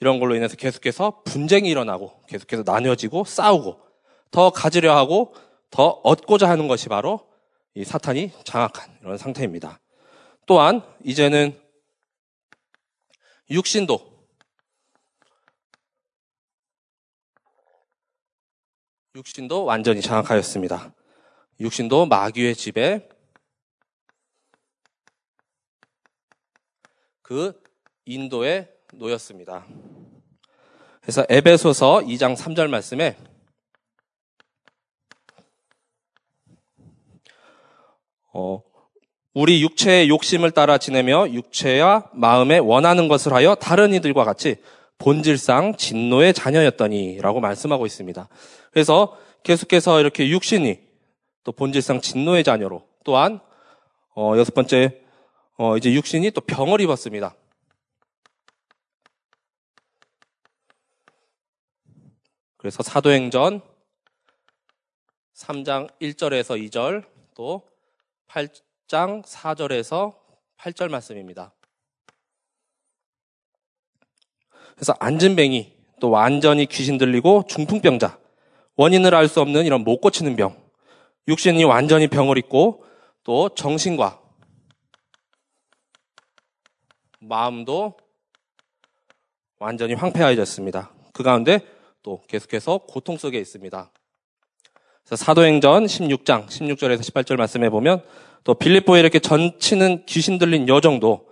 이런 0.00 0.20
걸로 0.20 0.36
인해서 0.36 0.56
계속해서 0.56 1.22
분쟁이 1.24 1.70
일어나고, 1.70 2.12
계속해서 2.28 2.64
나뉘어지고, 2.66 3.24
싸우고, 3.24 3.80
더 4.30 4.50
가지려 4.50 4.94
하고, 4.94 5.34
더 5.70 6.00
얻고자 6.04 6.48
하는 6.48 6.68
것이 6.68 6.88
바로 6.88 7.26
이 7.74 7.84
사탄이 7.84 8.30
장악한 8.44 8.98
이런 9.02 9.16
상태입니다. 9.16 9.80
또한, 10.44 10.82
이제는 11.02 11.58
육신도 13.50 14.15
육신도 19.16 19.64
완전히 19.64 20.02
장악하였습니다. 20.02 20.92
육신도 21.58 22.04
마귀의 22.04 22.54
집에 22.54 23.08
그 27.22 27.58
인도에 28.04 28.68
놓였습니다. 28.92 29.64
그래서 31.00 31.24
에베소서 31.30 32.00
2장 32.00 32.36
3절 32.36 32.68
말씀에 32.68 33.16
어, 38.34 38.62
우리 39.32 39.62
육체의 39.62 40.10
욕심을 40.10 40.50
따라 40.50 40.76
지내며 40.76 41.30
육체와 41.30 42.10
마음에 42.12 42.58
원하는 42.58 43.08
것을 43.08 43.32
하여 43.32 43.54
다른 43.54 43.94
이들과 43.94 44.24
같이 44.24 44.56
본질상 44.98 45.76
진노의 45.76 46.34
자녀였더니라고 46.34 47.40
말씀하고 47.40 47.86
있습니다. 47.86 48.28
그래서 48.70 49.16
계속해서 49.42 50.00
이렇게 50.00 50.28
육신이 50.28 50.80
또 51.44 51.52
본질상 51.52 52.00
진노의 52.00 52.44
자녀로 52.44 52.86
또한 53.04 53.40
어, 54.14 54.34
여섯 54.36 54.54
번째 54.54 55.02
어, 55.58 55.76
이제 55.76 55.92
육신이 55.92 56.30
또 56.32 56.40
병을 56.40 56.80
입었습니다. 56.80 57.34
그래서 62.56 62.82
사도행전 62.82 63.60
3장 65.34 65.88
1절에서 66.00 66.70
2절 66.70 67.04
또 67.34 67.62
8장 68.28 69.24
4절에서 69.24 70.16
8절 70.58 70.90
말씀입니다. 70.90 71.52
그래서 74.76 74.94
안진뱅이 75.00 75.72
또 76.00 76.10
완전히 76.10 76.66
귀신 76.66 76.98
들리고 76.98 77.44
중풍병자 77.48 78.18
원인을 78.76 79.14
알 79.14 79.28
수 79.28 79.40
없는 79.40 79.64
이런 79.64 79.82
못 79.82 80.00
고치는 80.00 80.36
병 80.36 80.56
육신이 81.26 81.64
완전히 81.64 82.06
병을 82.06 82.38
입고 82.38 82.84
또 83.24 83.48
정신과 83.48 84.20
마음도 87.20 87.96
완전히 89.58 89.94
황폐해졌습니다. 89.94 90.92
그 91.12 91.22
가운데 91.22 91.60
또 92.02 92.22
계속해서 92.28 92.78
고통 92.86 93.16
속에 93.16 93.38
있습니다. 93.38 93.90
사도행전 95.06 95.86
16장 95.86 96.46
16절에서 96.46 97.00
18절 97.00 97.36
말씀해 97.36 97.70
보면 97.70 98.04
또 98.44 98.54
빌립보에 98.54 99.00
이렇게 99.00 99.18
전치는 99.18 100.04
귀신 100.06 100.38
들린 100.38 100.68
여정도 100.68 101.26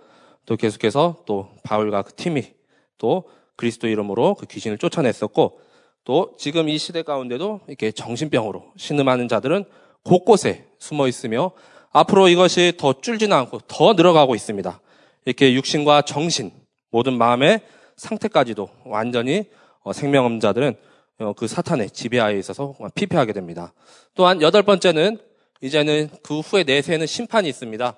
또 0.45 0.57
계속해서 0.57 1.23
또 1.25 1.49
바울과 1.63 2.01
그 2.01 2.13
팀이 2.15 2.53
또 2.97 3.25
그리스도 3.55 3.87
이름으로 3.87 4.35
그 4.35 4.45
귀신을 4.45 4.77
쫓아냈었고 4.77 5.59
또 6.03 6.35
지금 6.37 6.69
이 6.69 6.77
시대 6.77 7.01
가운데도 7.03 7.61
이렇게 7.67 7.91
정신병으로 7.91 8.73
신음하는 8.77 9.27
자들은 9.27 9.65
곳곳에 10.03 10.65
숨어 10.77 11.07
있으며 11.07 11.51
앞으로 11.91 12.27
이것이 12.27 12.73
더 12.77 12.93
줄지는 13.01 13.35
않고 13.35 13.59
더 13.67 13.93
늘어가고 13.93 14.35
있습니다. 14.35 14.81
이렇게 15.25 15.53
육신과 15.53 16.03
정신, 16.03 16.51
모든 16.91 17.17
마음의 17.17 17.61
상태까지도 17.95 18.69
완전히 18.85 19.45
어, 19.81 19.93
생명 19.93 20.25
없는 20.25 20.39
자들은 20.39 20.75
어, 21.19 21.33
그 21.33 21.47
사탄의 21.47 21.91
지배하에 21.91 22.37
있어서 22.37 22.75
피폐하게 22.93 23.33
됩니다. 23.33 23.73
또한 24.13 24.41
여덟 24.41 24.61
번째는 24.61 25.17
이제는 25.61 26.09
그 26.21 26.41
후에 26.41 26.63
내세에는 26.63 27.07
심판이 27.07 27.47
있습니다. 27.49 27.95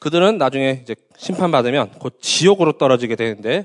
그들은 0.00 0.38
나중에 0.38 0.80
이제 0.82 0.96
심판받으면 1.16 1.92
곧 1.98 2.18
지옥으로 2.20 2.78
떨어지게 2.78 3.16
되는데 3.16 3.64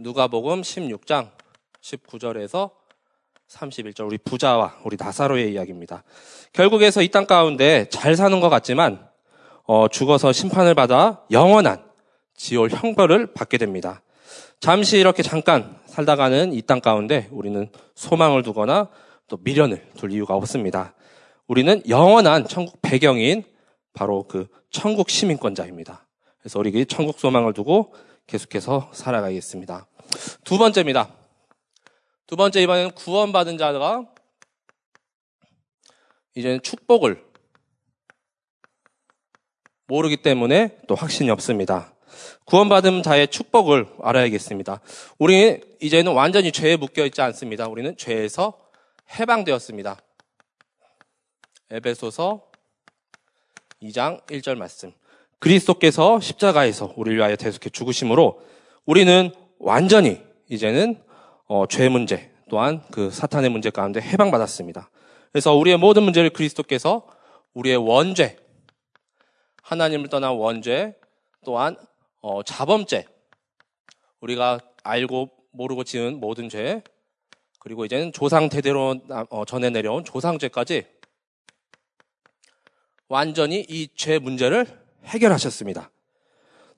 누가복음 0.00 0.60
16장 0.60 1.30
19절에서 1.80 2.70
31절 3.48 4.06
우리 4.06 4.18
부자와 4.18 4.76
우리 4.84 4.96
나사로의 4.98 5.52
이야기입니다. 5.52 6.04
결국에서 6.52 7.02
이 7.02 7.08
땅 7.08 7.26
가운데 7.26 7.86
잘 7.90 8.16
사는 8.16 8.38
것 8.40 8.48
같지만 8.50 9.06
어, 9.64 9.88
죽어서 9.88 10.32
심판을 10.32 10.74
받아 10.74 11.22
영원한 11.30 11.82
지옥 12.34 12.70
형벌을 12.70 13.32
받게 13.34 13.58
됩니다. 13.58 14.02
잠시 14.60 14.98
이렇게 14.98 15.22
잠깐 15.22 15.76
살다가는 15.86 16.52
이 16.52 16.62
땅 16.62 16.80
가운데 16.80 17.28
우리는 17.30 17.70
소망을 17.94 18.42
두거나 18.42 18.88
또 19.28 19.38
미련을 19.42 19.86
둘 19.96 20.12
이유가 20.12 20.34
없습니다. 20.34 20.94
우리는 21.46 21.82
영원한 21.88 22.46
천국 22.46 22.80
배경인 22.82 23.44
바로 23.92 24.24
그 24.24 24.46
천국 24.70 25.10
시민권자입니다. 25.10 26.06
그래서 26.38 26.58
우리 26.58 26.86
천국 26.86 27.18
소망을 27.18 27.52
두고 27.52 27.94
계속해서 28.26 28.90
살아가겠습니다. 28.92 29.86
두 30.44 30.58
번째입니다. 30.58 31.14
두 32.26 32.36
번째 32.36 32.62
이번에는 32.62 32.92
구원받은 32.92 33.58
자가 33.58 34.06
이제는 36.34 36.62
축복을 36.62 37.22
모르기 39.86 40.16
때문에 40.16 40.78
또 40.88 40.94
확신이 40.94 41.28
없습니다. 41.30 41.92
구원받은 42.46 43.02
자의 43.02 43.28
축복을 43.28 43.86
알아야겠습니다. 44.02 44.80
우리 45.18 45.60
이제는 45.80 46.12
완전히 46.12 46.52
죄에 46.52 46.76
묶여 46.76 47.04
있지 47.04 47.20
않습니다. 47.20 47.68
우리는 47.68 47.96
죄에서 47.96 48.58
해방되었습니다. 49.18 49.98
에베소서 51.70 52.51
2장 53.82 54.24
1절 54.26 54.56
말씀. 54.56 54.92
그리스도께서 55.38 56.20
십자가에서 56.20 56.94
우리를 56.96 57.18
위하여 57.18 57.36
대속해 57.36 57.68
죽으심으로 57.70 58.40
우리는 58.86 59.32
완전히 59.58 60.20
이제는 60.48 61.02
어, 61.46 61.66
죄 61.66 61.88
문제 61.88 62.30
또한 62.48 62.82
그 62.90 63.10
사탄의 63.10 63.50
문제 63.50 63.70
가운데 63.70 64.00
해방받았습니다. 64.00 64.90
그래서 65.32 65.54
우리의 65.54 65.78
모든 65.78 66.02
문제를 66.04 66.30
그리스도께서 66.30 67.06
우리의 67.54 67.76
원죄, 67.76 68.36
하나님을 69.62 70.08
떠난 70.08 70.32
원죄, 70.32 70.94
또한 71.44 71.76
어, 72.20 72.42
자범죄, 72.42 73.06
우리가 74.20 74.60
알고 74.84 75.30
모르고 75.50 75.84
지은 75.84 76.20
모든 76.20 76.48
죄, 76.48 76.82
그리고 77.58 77.84
이제는 77.84 78.12
조상 78.12 78.48
대대로 78.48 78.96
어, 79.30 79.44
전해 79.44 79.70
내려온 79.70 80.04
조상죄까지 80.04 80.84
완전히 83.12 83.60
이 83.68 83.88
죄 83.94 84.18
문제를 84.18 84.66
해결하셨습니다. 85.04 85.90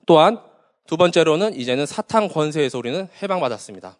또한 0.05 0.37
두 0.85 0.97
번째로는 0.97 1.53
이제는 1.55 1.85
사탄 1.85 2.27
권세에서 2.27 2.77
우리는 2.77 3.07
해방받았습니다. 3.23 3.97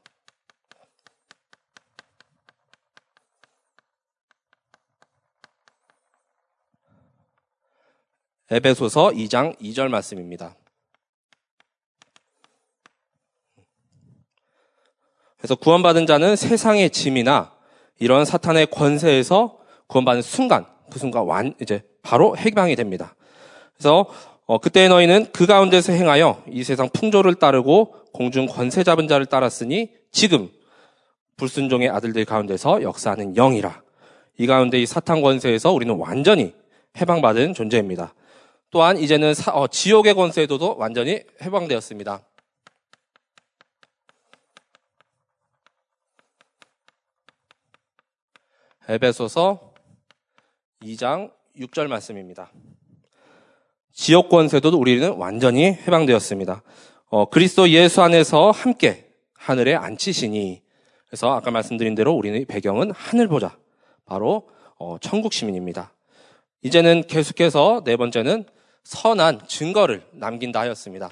에베소서 8.51 9.11
2장 9.11 9.57
2절 9.61 9.87
말씀입니다. 9.87 10.57
그래서 15.37 15.55
구원받은 15.55 16.05
자는 16.05 16.35
세상의 16.35 16.89
짐이나 16.89 17.55
이런 17.99 18.25
사탄의 18.25 18.67
권세에서 18.71 19.57
구원받는 19.87 20.21
순간, 20.21 20.65
그 20.91 20.99
순간 20.99 21.23
완, 21.23 21.55
이제 21.61 21.94
바로 22.05 22.37
해방이 22.37 22.75
됩니다. 22.75 23.15
그래서 23.73 24.05
어, 24.45 24.59
그때 24.59 24.87
너희는 24.87 25.31
그 25.33 25.47
가운데서 25.47 25.91
행하여 25.91 26.43
이 26.47 26.63
세상 26.63 26.87
풍조를 26.89 27.35
따르고 27.35 27.95
공중 28.13 28.45
권세 28.45 28.83
잡은 28.83 29.07
자를 29.07 29.25
따랐으니 29.25 29.89
지금 30.11 30.49
불순종의 31.35 31.89
아들들 31.89 32.23
가운데서 32.23 32.83
역사하는 32.83 33.33
영이라. 33.33 33.81
이 34.37 34.45
가운데 34.45 34.79
이 34.79 34.85
사탄 34.85 35.21
권세에서 35.21 35.71
우리는 35.71 35.95
완전히 35.95 36.53
해방받은 36.97 37.55
존재입니다. 37.55 38.13
또한 38.69 38.97
이제는 38.97 39.33
사, 39.33 39.51
어, 39.51 39.67
지옥의 39.67 40.13
권세에도 40.13 40.75
완전히 40.77 41.21
해방되었습니다. 41.41 42.21
에베소서 48.87 49.73
2장 50.83 51.31
6절 51.57 51.87
말씀입니다. 51.87 52.51
지옥 53.91 54.29
권세도 54.29 54.77
우리는 54.77 55.13
완전히 55.13 55.65
해방되었습니다. 55.65 56.63
어, 57.07 57.29
그리스도 57.29 57.69
예수 57.69 58.01
안에서 58.01 58.51
함께 58.51 59.09
하늘에 59.33 59.73
앉히시니 59.75 60.61
그래서 61.07 61.33
아까 61.33 61.51
말씀드린 61.51 61.95
대로 61.95 62.13
우리의 62.13 62.45
배경은 62.45 62.91
하늘 62.91 63.27
보자 63.27 63.57
바로 64.05 64.49
어, 64.77 64.97
천국 64.99 65.33
시민입니다. 65.33 65.93
이제는 66.61 67.07
계속해서 67.07 67.83
네 67.85 67.95
번째는 67.95 68.45
선한 68.83 69.47
증거를 69.47 70.05
남긴다 70.11 70.59
하였습니다. 70.59 71.11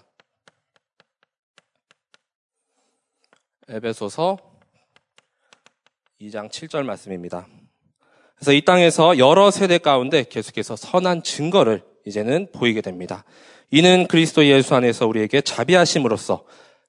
에베소서 3.70 4.38
2장 6.20 6.50
7절 6.50 6.84
말씀입니다. 6.84 7.48
그래서 8.44 8.52
이 8.52 8.60
땅에서 8.60 9.20
여러 9.20 9.52
세대 9.52 9.78
가운데 9.78 10.26
계속해서 10.28 10.76
선한 10.76 11.24
증거를 11.24 11.82
이제는 12.06 12.50
보이게 12.52 12.82
됩니다. 12.82 13.24
이는 13.72 14.06
그리스도 14.06 14.46
예수 14.46 14.76
안에서 14.76 15.08
우리에게 15.08 15.40
자비하심으로써 15.40 16.44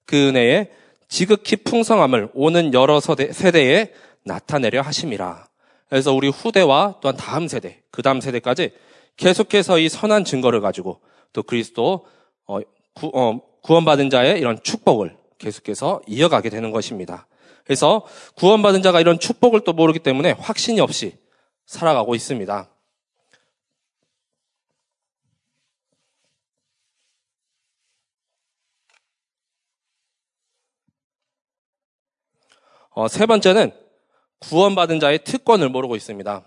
그 0.04 0.30
은혜의 0.30 0.72
지극히 1.06 1.54
풍성함을 1.54 2.30
오는 2.34 2.74
여러 2.74 2.98
세대에 2.98 3.92
나타내려 4.24 4.80
하심이라. 4.80 5.46
그래서 5.88 6.12
우리 6.12 6.26
후대와 6.26 6.96
또한 7.00 7.16
다음 7.16 7.46
세대, 7.46 7.82
그 7.92 8.02
다음 8.02 8.20
세대까지 8.20 8.72
계속해서 9.16 9.78
이 9.78 9.88
선한 9.88 10.24
증거를 10.24 10.60
가지고 10.60 11.02
또 11.32 11.44
그리스도 11.44 12.04
어, 12.48 12.58
구, 12.94 13.12
어, 13.14 13.40
구원받은 13.62 14.10
자의 14.10 14.40
이런 14.40 14.60
축복을 14.60 15.16
계속해서 15.38 16.00
이어가게 16.08 16.50
되는 16.50 16.72
것입니다. 16.72 17.28
그래서 17.62 18.04
구원받은 18.34 18.82
자가 18.82 19.00
이런 19.00 19.20
축복을 19.20 19.60
또 19.60 19.72
모르기 19.72 20.00
때문에 20.00 20.32
확신이 20.32 20.80
없이 20.80 21.22
살아가고 21.66 22.14
있습니다. 22.14 22.70
어, 32.90 33.08
세 33.08 33.26
번째는 33.26 33.72
구원받은 34.38 35.00
자의 35.00 35.24
특권을 35.24 35.68
모르고 35.68 35.96
있습니다. 35.96 36.44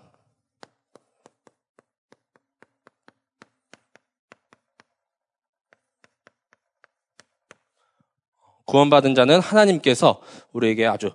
구원받은 8.64 9.14
자는 9.14 9.40
하나님께서 9.40 10.22
우리에게 10.52 10.86
아주 10.86 11.12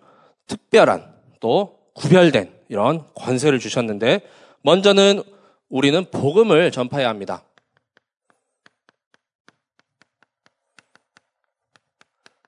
특별한 0.48 1.22
또 1.40 1.92
구별된 1.94 2.53
이런 2.70 3.06
권세를 3.16 3.60
주셨는데 3.60 4.22
먼저는 4.62 5.24
우리는 5.70 6.06
복음을 6.12 6.72
전파해야 6.72 7.10
합니다. 7.10 7.44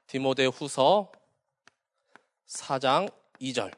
디모데 0.08 0.46
후서 0.46 1.12
4장 2.48 3.12
2절. 3.42 3.72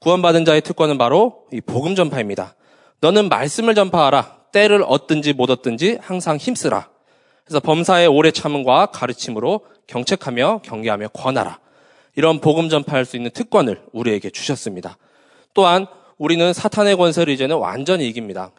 구원받은 0.00 0.44
자의 0.44 0.60
특권은 0.60 0.98
바로 0.98 1.46
이 1.52 1.60
복음 1.60 1.94
전파입니다. 1.94 2.54
너는 3.00 3.28
말씀을 3.28 3.74
전파하라. 3.74 4.46
때를 4.52 4.82
얻든지 4.82 5.34
못 5.34 5.50
얻든지 5.50 5.98
항상 6.00 6.36
힘쓰라. 6.36 6.88
그래서 7.44 7.60
범사의 7.60 8.06
오래 8.06 8.30
참음과 8.30 8.86
가르침으로 8.86 9.66
경책하며 9.86 10.62
경계하며 10.64 11.08
권하라. 11.08 11.60
이런 12.14 12.40
복음 12.40 12.68
전파할 12.68 13.04
수 13.04 13.16
있는 13.16 13.30
특권을 13.30 13.84
우리에게 13.92 14.30
주셨습니다. 14.30 14.96
또한 15.56 15.86
우리는 16.18 16.52
사탄의 16.52 16.96
권세를 16.96 17.32
이제는 17.32 17.56
완전히 17.56 18.06
이깁니다. 18.08 18.52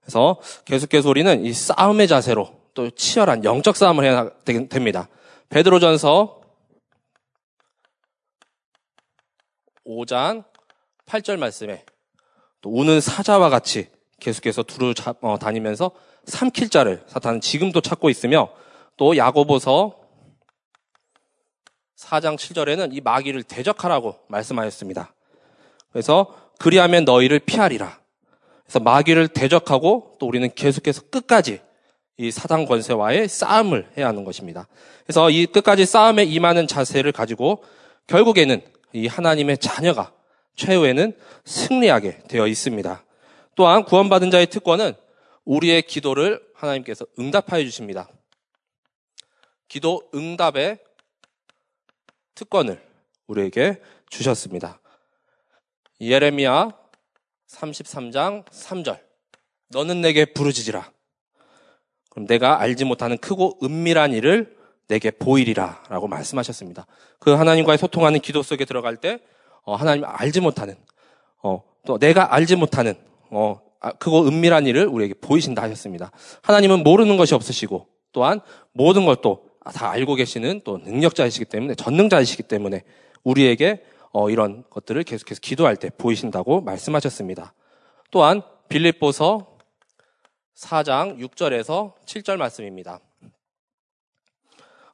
그래서 0.00 0.40
계속해서 0.64 1.08
우리는 1.08 1.44
이 1.44 1.52
싸움의 1.52 2.06
자세로 2.06 2.54
또 2.74 2.88
치열한 2.90 3.42
영적 3.42 3.76
싸움을 3.76 4.04
해야 4.04 4.30
됩니다. 4.68 5.08
베드로전서 5.48 6.40
5장 9.84 10.44
8절 11.06 11.36
말씀에 11.36 11.84
또 12.60 12.70
우는 12.70 13.00
사자와 13.00 13.50
같이 13.50 13.88
계속해서 14.20 14.62
두루 14.62 14.94
어, 15.22 15.38
다니면서 15.40 15.90
삼킬 16.24 16.68
자를 16.68 17.02
사탄은 17.06 17.40
지금도 17.40 17.80
찾고 17.80 18.10
있으며 18.10 18.50
또 18.96 19.16
야고보서 19.16 19.94
4장 21.96 22.36
7절에는 22.36 22.94
이 22.94 23.00
마귀를 23.00 23.42
대적하라고 23.42 24.16
말씀하였습니다. 24.28 25.14
그래서 25.92 26.34
그리하면 26.58 27.04
너희를 27.04 27.38
피하리라. 27.40 28.00
그래서 28.64 28.80
마귀를 28.80 29.28
대적하고 29.28 30.16
또 30.18 30.26
우리는 30.26 30.48
계속해서 30.54 31.02
끝까지 31.10 31.60
이 32.16 32.30
사단 32.30 32.66
권세와의 32.66 33.28
싸움을 33.28 33.88
해야 33.96 34.08
하는 34.08 34.24
것입니다. 34.24 34.68
그래서 35.04 35.30
이 35.30 35.46
끝까지 35.46 35.86
싸움에 35.86 36.24
임하는 36.24 36.66
자세를 36.66 37.12
가지고 37.12 37.64
결국에는 38.06 38.60
이 38.92 39.06
하나님의 39.06 39.58
자녀가 39.58 40.12
최후에는 40.56 41.14
승리하게 41.44 42.24
되어 42.28 42.46
있습니다. 42.46 43.04
또한 43.54 43.84
구원받은 43.84 44.30
자의 44.30 44.46
특권은 44.46 44.94
우리의 45.50 45.82
기도를 45.82 46.40
하나님께서 46.54 47.06
응답하여 47.18 47.64
주십니다. 47.64 48.08
기도 49.66 50.08
응답의 50.14 50.78
특권을 52.36 52.80
우리에게 53.26 53.82
주셨습니다. 54.08 54.80
예레미야 56.00 56.70
33장 57.48 58.44
3절. 58.46 59.00
너는 59.70 60.00
내게 60.00 60.24
부르짖으라. 60.24 60.92
그럼 62.10 62.26
내가 62.28 62.60
알지 62.60 62.84
못하는 62.84 63.18
크고 63.18 63.58
은밀한 63.60 64.12
일을 64.12 64.56
내게 64.86 65.10
보이리라. 65.10 65.82
라고 65.88 66.06
말씀하셨습니다. 66.06 66.86
그 67.18 67.32
하나님과의 67.32 67.76
소통하는 67.76 68.20
기도 68.20 68.44
속에 68.44 68.64
들어갈 68.64 68.96
때, 68.96 69.18
어, 69.62 69.74
하나님 69.74 70.04
알지 70.04 70.40
못하는, 70.40 70.76
어, 71.42 71.64
또 71.86 71.98
내가 71.98 72.34
알지 72.34 72.54
못하는, 72.54 72.94
어, 73.80 73.88
아, 73.88 73.92
크고 73.92 74.26
은밀한 74.26 74.66
일을 74.66 74.86
우리에게 74.86 75.14
보이신다 75.14 75.62
하셨습니다. 75.62 76.10
하나님은 76.42 76.82
모르는 76.82 77.16
것이 77.16 77.34
없으시고, 77.34 77.86
또한 78.12 78.40
모든 78.72 79.04
걸 79.04 79.16
또 79.16 79.50
다 79.74 79.90
알고 79.90 80.14
계시는 80.14 80.62
또 80.64 80.78
능력자이시기 80.78 81.44
때문에, 81.44 81.74
전능자이시기 81.74 82.44
때문에 82.44 82.82
우리에게 83.22 83.84
어, 84.12 84.28
이런 84.28 84.64
것들을 84.70 85.02
계속해서 85.04 85.40
기도할 85.40 85.76
때 85.76 85.90
보이신다고 85.90 86.62
말씀하셨습니다. 86.62 87.54
또한 88.10 88.42
빌립보서 88.68 89.56
4장 90.56 91.18
6절에서 91.20 91.92
7절 92.06 92.36
말씀입니다. 92.36 92.98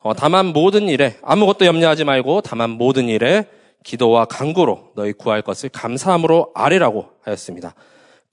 어, 0.01 0.13
다만 0.15 0.47
모든 0.47 0.89
일에 0.89 1.17
아무것도 1.23 1.65
염려하지 1.65 2.05
말고 2.05 2.43
다만 2.43 2.71
모든 2.71 3.09
일에 3.09 3.49
기도와 3.85 4.27
간구로 4.27 4.93
너희 4.97 5.13
구할 5.13 5.41
것을 5.41 5.71
감사함으로 5.71 6.53
아뢰라고 6.55 7.09
하였습니다. 7.23 7.75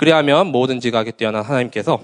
그리하면 0.03 0.47
모든 0.47 0.81
지각에 0.81 1.11
뛰어난 1.11 1.43
하나님께서 1.43 1.97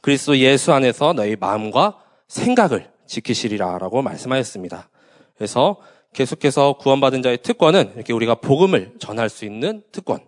그리스도 0.00 0.38
예수 0.38 0.72
안에서 0.72 1.12
너희 1.12 1.34
마음과 1.34 1.98
생각을 2.28 2.88
지키시리라라고 3.04 4.00
말씀하였습니다. 4.00 4.88
그래서 5.34 5.80
계속해서 6.12 6.74
구원받은 6.74 7.22
자의 7.22 7.38
특권은 7.38 7.94
이렇게 7.96 8.12
우리가 8.12 8.36
복음을 8.36 8.92
전할 9.00 9.28
수 9.28 9.44
있는 9.44 9.82
특권, 9.90 10.20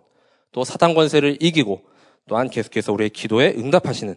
또 0.51 0.65
사단 0.65 0.93
권세를 0.93 1.37
이기고 1.39 1.83
또한 2.27 2.49
계속해서 2.49 2.91
우리의 2.91 3.11
기도에 3.11 3.53
응답하시는 3.55 4.13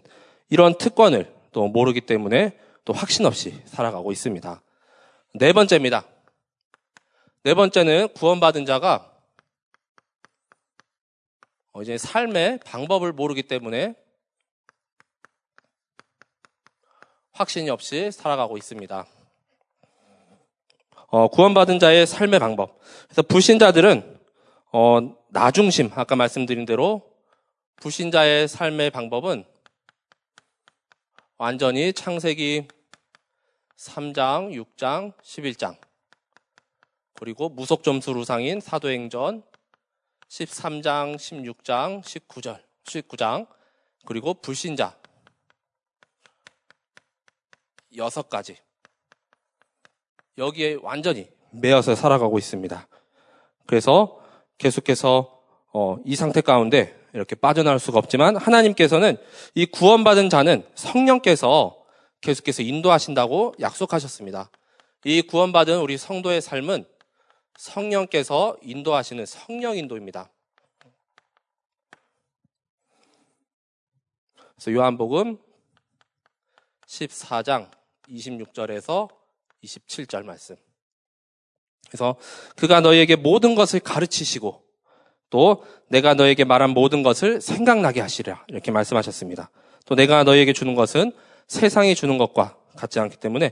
이런 0.50 0.76
특권을 0.76 1.33
또 1.52 1.68
모르기 1.68 2.00
때문에 2.00 2.59
또 2.85 2.92
확신 2.94 3.26
없이 3.26 3.54
살아가고 3.66 4.11
있습니다. 4.11 4.61
네 5.35 5.52
번째입니다. 5.52 6.04
네 7.44 7.54
번째는 7.54 8.09
구원받은 8.14 8.66
자가 8.66 9.04
어, 9.04 9.17
이제 11.83 11.96
삶의 11.96 12.61
방법을 12.64 13.12
모르기 13.12 13.42
때문에 13.42 13.94
확신이 17.33 17.70
없이 17.70 18.11
살아가고 18.11 18.57
있습니다. 18.57 19.07
어, 21.11 21.28
구원받은 21.28 21.78
자의 21.78 22.07
삶의 22.07 22.40
방법. 22.40 22.78
그래서 23.04 23.22
불신자들은 23.22 24.18
어, 24.72 25.16
나중심 25.28 25.90
아까 25.94 26.16
말씀드린 26.16 26.64
대로 26.64 27.02
불신자의 27.76 28.48
삶의 28.48 28.90
방법은 28.90 29.44
완전히 31.37 31.92
창세기 31.92 32.66
3장, 33.76 34.52
6장, 34.52 35.12
11장 35.22 35.76
그리고 37.14 37.48
무속 37.48 37.85
점수 37.85 38.12
루상인 38.12 38.61
사도행전 38.61 39.42
13장, 40.28 41.16
16장, 41.16 42.02
19절, 42.02 42.62
19장 42.84 43.46
그리고 44.06 44.34
불신자 44.34 44.96
여섯 47.96 48.28
가지 48.28 48.56
여기에 50.36 50.78
완전히 50.82 51.28
매여서 51.50 51.94
살아가고 51.94 52.38
있습니다. 52.38 52.88
그래서 53.66 54.20
계속해서 54.58 55.40
어, 55.72 55.98
이 56.04 56.14
상태 56.16 56.40
가운데 56.40 56.98
이렇게 57.12 57.34
빠져나올 57.34 57.78
수가 57.78 57.98
없지만 57.98 58.36
하나님께서는 58.36 59.16
이 59.54 59.66
구원받은 59.66 60.30
자는 60.30 60.64
성령께서 60.74 61.76
계속해서 62.20 62.62
인도하신다고 62.62 63.54
약속하셨습니다. 63.60 64.50
이 65.04 65.22
구원받은 65.22 65.80
우리 65.80 65.96
성도의 65.96 66.40
삶은 66.40 66.84
성령께서 67.59 68.57
인도하시는 68.62 69.27
성령 69.27 69.77
인도입니다. 69.77 70.31
그래서 74.55 74.73
요한복음 74.73 75.38
14장 76.87 77.68
26절에서 78.09 79.09
27절 79.64 80.25
말씀. 80.25 80.57
그래서 81.88 82.16
그가 82.57 82.81
너희에게 82.81 83.16
모든 83.16 83.55
것을 83.55 83.81
가르치시고 83.81 84.62
또 85.31 85.64
내가 85.88 86.14
너에게 86.14 86.44
말한 86.44 86.71
모든 86.71 87.03
것을 87.03 87.40
생각나게 87.40 88.01
하시리라. 88.01 88.44
이렇게 88.49 88.71
말씀하셨습니다. 88.71 89.51
또 89.85 89.94
내가 89.97 90.23
너에게 90.23 90.53
주는 90.53 90.75
것은 90.75 91.12
세상이 91.49 91.94
주는 91.94 92.18
것과 92.18 92.57
같지 92.77 93.01
않기 93.01 93.16
때문에 93.16 93.51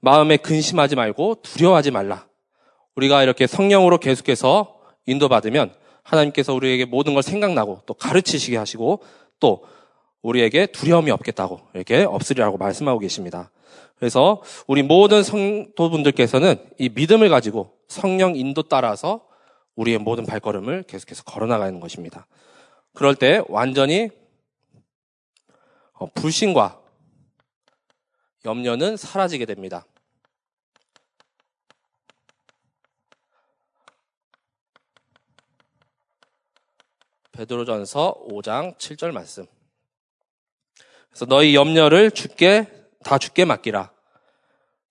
마음에 0.00 0.36
근심하지 0.36 0.94
말고 0.94 1.36
두려워하지 1.42 1.90
말라. 1.90 2.28
우리가 2.96 3.22
이렇게 3.22 3.46
성령으로 3.46 3.98
계속해서 3.98 4.80
인도받으면 5.06 5.72
하나님께서 6.02 6.54
우리에게 6.54 6.84
모든 6.84 7.14
걸 7.14 7.22
생각나고 7.22 7.82
또 7.86 7.94
가르치시게 7.94 8.56
하시고 8.56 9.02
또 9.40 9.64
우리에게 10.22 10.66
두려움이 10.66 11.10
없겠다고 11.10 11.60
이렇게 11.74 12.02
없으리라고 12.02 12.58
말씀하고 12.58 12.98
계십니다. 12.98 13.50
그래서 13.96 14.42
우리 14.66 14.82
모든 14.82 15.22
성도분들께서는 15.22 16.56
이 16.78 16.88
믿음을 16.88 17.28
가지고 17.28 17.76
성령 17.88 18.36
인도 18.36 18.62
따라서 18.62 19.26
우리의 19.76 19.98
모든 19.98 20.26
발걸음을 20.26 20.84
계속해서 20.84 21.22
걸어나가는 21.24 21.78
것입니다. 21.80 22.26
그럴 22.94 23.14
때 23.14 23.42
완전히 23.48 24.10
어, 25.92 26.06
불신과 26.14 26.80
염려는 28.44 28.96
사라지게 28.96 29.44
됩니다. 29.44 29.86
베드로전서 37.36 38.24
5장 38.28 38.76
7절 38.78 39.12
말씀. 39.12 39.46
그래서 41.10 41.26
너희 41.26 41.54
염려를 41.54 42.10
주께 42.10 42.66
다 43.04 43.18
주께 43.18 43.44
맡기라. 43.44 43.92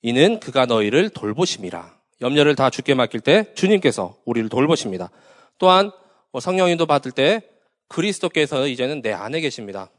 이는 0.01 0.39
그가 0.39 0.65
너희를 0.65 1.09
돌보심이라. 1.09 1.95
염려를 2.21 2.55
다 2.55 2.69
주께 2.69 2.93
맡길 2.93 3.21
때 3.21 3.53
주님께서 3.55 4.17
우리를 4.25 4.47
돌보십니다. 4.49 5.09
또한 5.57 5.91
뭐 6.31 6.39
성령인도 6.39 6.85
받을 6.85 7.11
때 7.11 7.41
그리스도께서 7.87 8.67
이제는 8.67 9.01
내 9.01 9.11
안에 9.11 9.41
계십니다. 9.41 9.89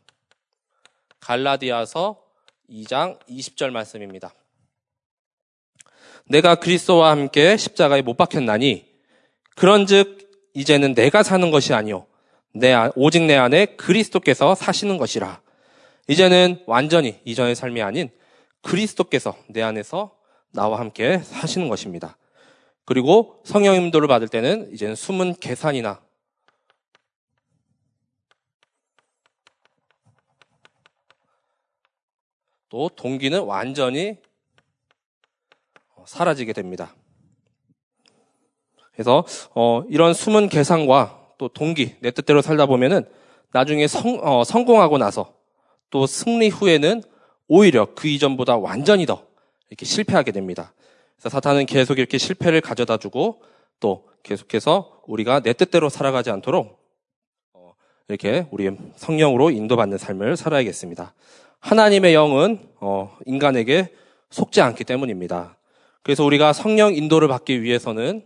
갈라디아서 1.20 2.22
2장 2.70 3.18
20절 3.28 3.70
말씀입니다. 3.70 4.34
내가 6.28 6.56
그리스도와 6.56 7.10
함께 7.10 7.56
십자가에 7.56 8.02
못 8.02 8.16
박혔나니 8.16 8.86
그런즉 9.54 10.50
이제는 10.54 10.94
내가 10.94 11.22
사는 11.22 11.50
것이 11.50 11.72
아니요 11.74 12.06
내, 12.52 12.74
오직 12.94 13.22
내 13.22 13.36
안에 13.36 13.76
그리스도께서 13.76 14.54
사시는 14.54 14.96
것이라. 14.98 15.40
이제는 16.08 16.62
완전히 16.66 17.20
이전의 17.24 17.54
삶이 17.54 17.82
아닌 17.82 18.10
그리스도께서 18.62 19.36
내 19.48 19.62
안에서 19.62 20.16
나와 20.52 20.78
함께 20.78 21.18
사시는 21.18 21.68
것입니다. 21.68 22.16
그리고 22.84 23.40
성령 23.44 23.74
임도를 23.74 24.08
받을 24.08 24.28
때는 24.28 24.70
이제는 24.72 24.94
숨은 24.94 25.34
계산이나 25.40 26.00
또 32.68 32.88
동기는 32.88 33.42
완전히 33.42 34.18
사라지게 36.06 36.52
됩니다. 36.52 36.94
그래서 38.92 39.24
어, 39.54 39.82
이런 39.88 40.14
숨은 40.14 40.48
계산과 40.48 41.15
또 41.38 41.48
동기 41.48 41.96
내 42.00 42.10
뜻대로 42.10 42.42
살다 42.42 42.66
보면은 42.66 43.04
나중에 43.52 43.86
성, 43.86 44.20
어, 44.22 44.44
성공하고 44.44 44.98
나서 44.98 45.34
또 45.90 46.06
승리 46.06 46.48
후에는 46.48 47.02
오히려 47.48 47.88
그 47.94 48.08
이전보다 48.08 48.56
완전히 48.56 49.06
더 49.06 49.24
이렇게 49.70 49.86
실패하게 49.86 50.32
됩니다. 50.32 50.72
그래서 51.16 51.28
사탄은 51.30 51.66
계속 51.66 51.98
이렇게 51.98 52.18
실패를 52.18 52.60
가져다 52.60 52.96
주고 52.96 53.42
또 53.80 54.06
계속해서 54.22 55.02
우리가 55.06 55.40
내 55.40 55.52
뜻대로 55.52 55.88
살아가지 55.88 56.30
않도록 56.30 56.78
어, 57.52 57.74
이렇게 58.08 58.46
우리의 58.50 58.76
성령으로 58.96 59.50
인도받는 59.50 59.98
삶을 59.98 60.36
살아야겠습니다. 60.36 61.14
하나님의 61.60 62.14
영은 62.14 62.68
어, 62.80 63.16
인간에게 63.26 63.92
속지 64.30 64.60
않기 64.60 64.84
때문입니다. 64.84 65.56
그래서 66.02 66.24
우리가 66.24 66.52
성령 66.52 66.94
인도를 66.94 67.28
받기 67.28 67.62
위해서는 67.62 68.24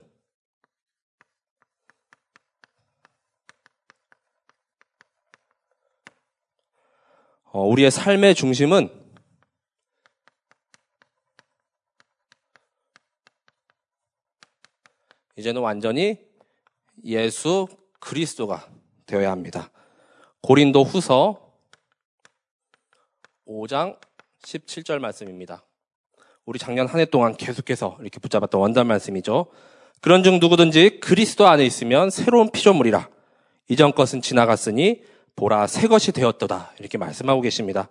어, 7.53 7.67
우리의 7.67 7.91
삶의 7.91 8.37
중심은 8.37 8.89
이제는 15.37 15.61
완전히 15.61 16.19
예수 17.05 17.67
그리스도가 17.99 18.69
되어야 19.07 19.31
합니다. 19.31 19.71
고린도 20.43 20.85
후서 20.85 21.55
5장 23.47 23.99
17절 24.43 24.99
말씀입니다. 25.01 25.65
우리 26.47 26.59
작년 26.59 26.87
한 26.87 27.01
해 27.01 27.05
동안 27.05 27.37
계속해서 27.37 27.97
이렇게 28.01 28.21
붙잡았던 28.21 28.61
원단 28.61 28.87
말씀이죠. 28.87 29.47
그런 30.01 30.23
중 30.23 30.39
누구든지 30.41 31.01
그리스도 31.01 31.47
안에 31.49 31.65
있으면 31.65 32.11
새로운 32.11 32.51
피조물이라. 32.51 33.09
이전 33.69 33.93
것은 33.93 34.23
지나갔으니 34.23 35.03
보라 35.37 35.67
새 35.67 35.87
것이 35.89 36.13
되었도다. 36.13 36.73
이렇게 36.79 36.99
말씀하고 36.99 37.41
계십니다. 37.41 37.89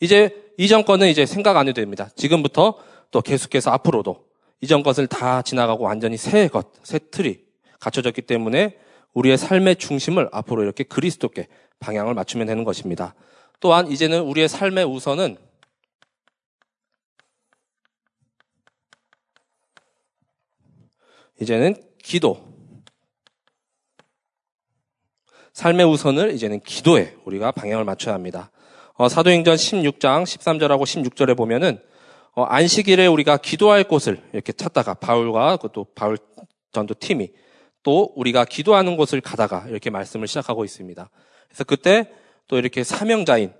이제 0.00 0.52
이전 0.58 0.84
거는 0.84 1.08
이제 1.08 1.26
생각 1.26 1.56
안 1.56 1.68
해도 1.68 1.80
됩니다. 1.80 2.10
지금부터 2.16 2.78
또 3.10 3.20
계속해서 3.20 3.70
앞으로도 3.70 4.26
이전 4.60 4.82
것을 4.82 5.06
다 5.06 5.42
지나가고 5.42 5.84
완전히 5.84 6.16
새 6.16 6.48
것, 6.48 6.68
새 6.82 6.98
틀이 6.98 7.38
갖춰졌기 7.80 8.22
때문에 8.22 8.78
우리의 9.12 9.38
삶의 9.38 9.76
중심을 9.76 10.28
앞으로 10.32 10.62
이렇게 10.62 10.84
그리스도께 10.84 11.48
방향을 11.80 12.14
맞추면 12.14 12.46
되는 12.46 12.64
것입니다. 12.64 13.14
또한 13.60 13.90
이제는 13.90 14.22
우리의 14.22 14.48
삶의 14.48 14.84
우선은 14.84 15.36
이제는 21.40 21.76
기도. 22.02 22.53
삶의 25.54 25.86
우선을 25.86 26.34
이제는 26.34 26.60
기도에 26.60 27.14
우리가 27.24 27.52
방향을 27.52 27.84
맞춰야 27.84 28.14
합니다. 28.14 28.50
어, 28.94 29.08
사도행전 29.08 29.54
16장 29.54 30.24
13절하고 30.24 30.82
16절에 30.82 31.36
보면은 31.36 31.78
어, 32.32 32.42
안식일에 32.42 33.06
우리가 33.06 33.36
기도할 33.36 33.84
곳을 33.84 34.20
이렇게 34.32 34.52
찾다가 34.52 34.94
바울과 34.94 35.60
또 35.72 35.86
바울 35.94 36.18
전도 36.72 36.94
팀이 36.98 37.30
또 37.84 38.12
우리가 38.16 38.44
기도하는 38.44 38.96
곳을 38.96 39.20
가다가 39.20 39.66
이렇게 39.68 39.90
말씀을 39.90 40.26
시작하고 40.26 40.64
있습니다. 40.64 41.08
그래서 41.46 41.64
그때 41.64 42.10
또 42.48 42.58
이렇게 42.58 42.82
사명자인 42.82 43.52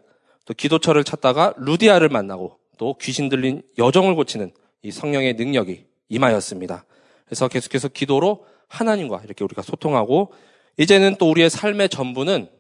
또 0.47 0.53
기도처를 0.53 1.05
찾다가 1.05 1.55
루디아를 1.59 2.09
만나고 2.09 2.59
또 2.77 2.99
귀신 3.01 3.29
들린 3.29 3.63
여정을 3.79 4.17
고치는 4.17 4.53
이 4.83 4.91
성령의 4.91 5.35
능력이 5.35 5.87
임하였습니다. 6.09 6.87
그래서 7.27 7.47
계속해서 7.47 7.89
기도로 7.89 8.47
하나님과 8.67 9.23
이렇게 9.25 9.45
우리가 9.45 9.63
소통하고 9.63 10.33
이제는 10.77 11.17
또 11.17 11.31
우리의 11.31 11.51
삶의 11.51 11.89
전부는 11.89 12.51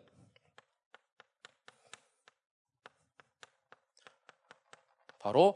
바로 5.19 5.55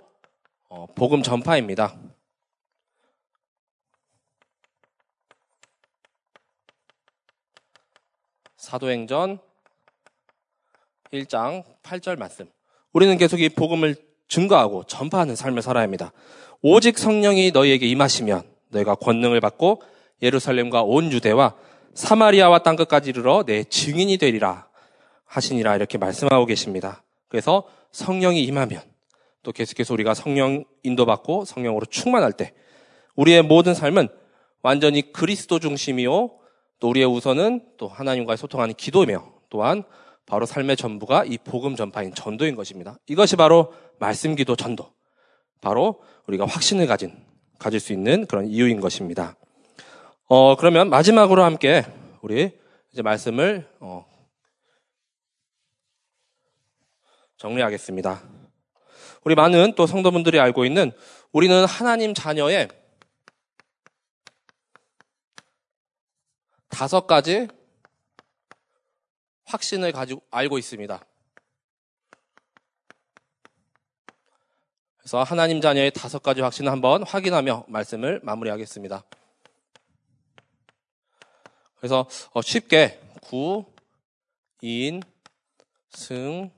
어, 0.69 0.87
복음 0.95 1.23
전파입니다. 1.23 1.97
사도행전 8.57 9.39
1장 11.13 11.65
8절 11.83 12.19
말씀. 12.19 12.51
우리는 12.93 13.17
계속 13.17 13.41
이 13.41 13.49
복음을 13.49 13.95
증거하고 14.27 14.85
전파하는 14.85 15.37
삶을 15.37 15.63
살아야 15.63 15.85
합니다. 15.85 16.13
오직 16.61 16.99
성령이 16.99 17.53
너희에게 17.53 17.87
임하시면 17.87 18.43
너희가 18.71 18.97
권능을 18.97 19.41
받고 19.41 19.83
예루살렘과 20.23 20.83
온 20.83 21.13
유대와 21.13 21.55
사마리아와 21.95 22.61
땅 22.61 22.77
끝까지 22.77 23.11
이르러 23.11 23.43
내 23.45 23.65
증인이 23.65 24.17
되리라 24.19 24.69
하시니라 25.25 25.77
이렇게 25.77 25.99
말씀하고 25.99 26.47
계십니다. 26.47 27.03
그래서 27.29 27.65
성령이 27.93 28.43
임하면 28.45 28.81
또 29.43 29.53
계속해서 29.53 29.95
우리가 29.95 30.15
성령 30.15 30.65
인도받고 30.83 31.45
성령으로 31.45 31.87
충만할 31.87 32.33
때 32.33 32.53
우리의 33.17 33.43
모든 33.43 33.75
삶은 33.75 34.09
완전히 34.63 35.13
그리스도 35.13 35.59
중심이요. 35.59 36.31
또 36.81 36.89
우리의 36.89 37.07
우선은 37.07 37.63
또 37.77 37.89
하나님과의 37.89 38.37
소통하는 38.39 38.75
기도며 38.75 39.33
또한 39.51 39.83
바로 40.27 40.47
삶의 40.47 40.77
전부가 40.77 41.25
이 41.25 41.39
복음 41.39 41.75
전파인 41.75 42.15
전도인 42.15 42.55
것입니다. 42.55 42.99
이것이 43.07 43.37
바로 43.37 43.73
말씀 43.99 44.35
기도 44.35 44.57
전도. 44.57 44.93
바로 45.61 46.01
우리가 46.27 46.47
확신을 46.47 46.87
가진 46.87 47.13
가질 47.59 47.81
수 47.81 47.93
있는 47.93 48.27
그런 48.27 48.47
이유인 48.47 48.81
것입니다. 48.81 49.37
어, 50.31 50.57
그러면 50.57 50.91
마지막으로 50.91 51.43
함께 51.43 51.87
우리 52.21 52.53
이제 52.93 53.01
말씀을 53.01 53.67
어, 53.81 54.07
정리하겠습니다. 57.39 58.23
우리 59.25 59.35
많은 59.35 59.75
또 59.75 59.87
성도분들이 59.87 60.39
알고 60.39 60.67
있는 60.67 60.93
우리는 61.33 61.65
하나님 61.65 62.13
자녀의 62.13 62.69
다섯 66.69 67.07
가지 67.07 67.49
확신을 69.47 69.93
가지고 69.93 70.21
알고 70.31 70.59
있습니다. 70.59 71.03
그래서 74.99 75.23
하나님 75.23 75.63
자녀의 75.63 75.93
다섯 75.93 76.23
가지 76.23 76.43
확신을 76.43 76.71
한번 76.71 77.03
확인하며 77.03 77.65
말씀을 77.69 78.21
마무리하겠습니다. 78.23 79.05
그래서 81.79 82.07
어, 82.33 82.43
쉽게 82.43 83.01
구, 83.21 83.65
인, 84.61 85.03
승, 85.91 86.51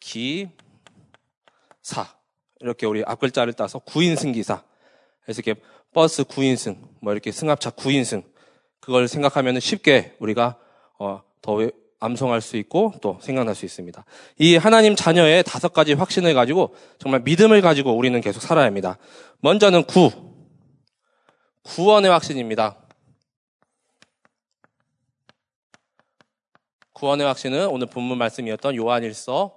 기, 0.00 0.48
사 1.82 2.14
이렇게 2.60 2.86
우리 2.86 3.02
앞글자를 3.04 3.52
따서 3.54 3.78
구인승기사 3.80 4.62
그래서 5.24 5.42
이렇게 5.44 5.60
버스 5.92 6.24
구인승 6.24 6.80
뭐 7.00 7.12
이렇게 7.12 7.32
승합차 7.32 7.70
구인승 7.70 8.22
그걸 8.80 9.08
생각하면 9.08 9.60
쉽게 9.60 10.16
우리가 10.18 10.58
어, 10.98 11.22
더 11.40 11.58
암송할 12.00 12.40
수 12.40 12.56
있고 12.56 12.94
또 13.00 13.18
생각날 13.22 13.54
수 13.54 13.64
있습니다. 13.64 14.04
이 14.38 14.56
하나님 14.56 14.96
자녀의 14.96 15.44
다섯 15.44 15.72
가지 15.72 15.92
확신을 15.92 16.34
가지고 16.34 16.74
정말 16.98 17.20
믿음을 17.20 17.60
가지고 17.60 17.96
우리는 17.96 18.20
계속 18.20 18.40
살아야 18.40 18.66
합니다. 18.66 18.98
먼저는 19.40 19.84
구 19.84 20.10
구원의 21.62 22.10
확신입니다. 22.10 22.76
구원의 27.02 27.26
확신은 27.26 27.66
오늘 27.66 27.88
본문 27.88 28.16
말씀이었던 28.18 28.76
요한일서 28.76 29.52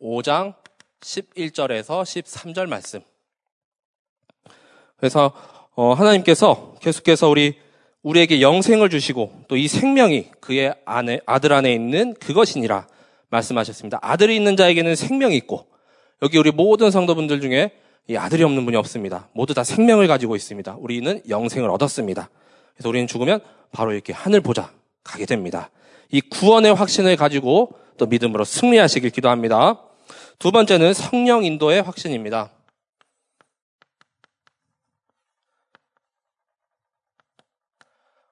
5장 0.00 0.54
11절에서 1.02 2.00
13절 2.00 2.66
말씀. 2.66 3.02
그래서 4.96 5.34
어, 5.74 5.92
하나님께서 5.92 6.74
계속해서 6.80 7.28
우리 7.28 7.58
우리에게 8.02 8.40
영생을 8.40 8.88
주시고 8.88 9.44
또 9.48 9.56
이 9.58 9.68
생명이 9.68 10.30
그의 10.40 10.74
안에 10.86 11.20
아들 11.26 11.52
안에 11.52 11.74
있는 11.74 12.14
그것이니라 12.14 12.86
말씀하셨습니다. 13.28 13.98
아들이 14.00 14.34
있는 14.34 14.56
자에게는 14.56 14.96
생명이 14.96 15.36
있고 15.36 15.66
여기 16.22 16.38
우리 16.38 16.52
모든 16.52 16.90
성도분들 16.90 17.42
중에 17.42 17.72
이 18.08 18.16
아들이 18.16 18.42
없는 18.44 18.64
분이 18.64 18.78
없습니다. 18.78 19.28
모두 19.34 19.52
다 19.52 19.62
생명을 19.62 20.06
가지고 20.06 20.36
있습니다. 20.36 20.76
우리는 20.78 21.20
영생을 21.28 21.68
얻었습니다. 21.68 22.30
그래서 22.72 22.88
우리는 22.88 23.06
죽으면 23.06 23.40
바로 23.72 23.92
이렇게 23.92 24.14
하늘 24.14 24.40
보자 24.40 24.72
가게 25.04 25.26
됩니다. 25.26 25.68
이 26.10 26.20
구원의 26.20 26.74
확신을 26.74 27.16
가지고 27.16 27.70
또 27.96 28.06
믿음으로 28.06 28.44
승리하시길 28.44 29.10
기도합니다. 29.10 29.82
두 30.38 30.52
번째는 30.52 30.94
성령 30.94 31.44
인도의 31.44 31.82
확신입니다. 31.82 32.52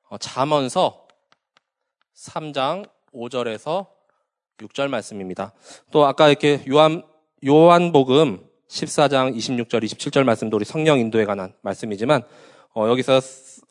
어, 0.08 0.18
잠언서 0.18 1.08
3장 2.14 2.88
5절에서 3.12 3.86
6절 4.58 4.88
말씀입니다. 4.88 5.52
또 5.90 6.06
아까 6.06 6.28
이렇게 6.28 6.62
요한 6.68 7.02
요한복음 7.44 8.46
14장 8.68 9.36
26절 9.36 9.84
27절 9.84 10.24
말씀도 10.24 10.56
우리 10.56 10.64
성령 10.64 10.98
인도에 10.98 11.24
관한 11.24 11.52
말씀이지만 11.62 12.22
어, 12.74 12.88
여기서 12.88 13.20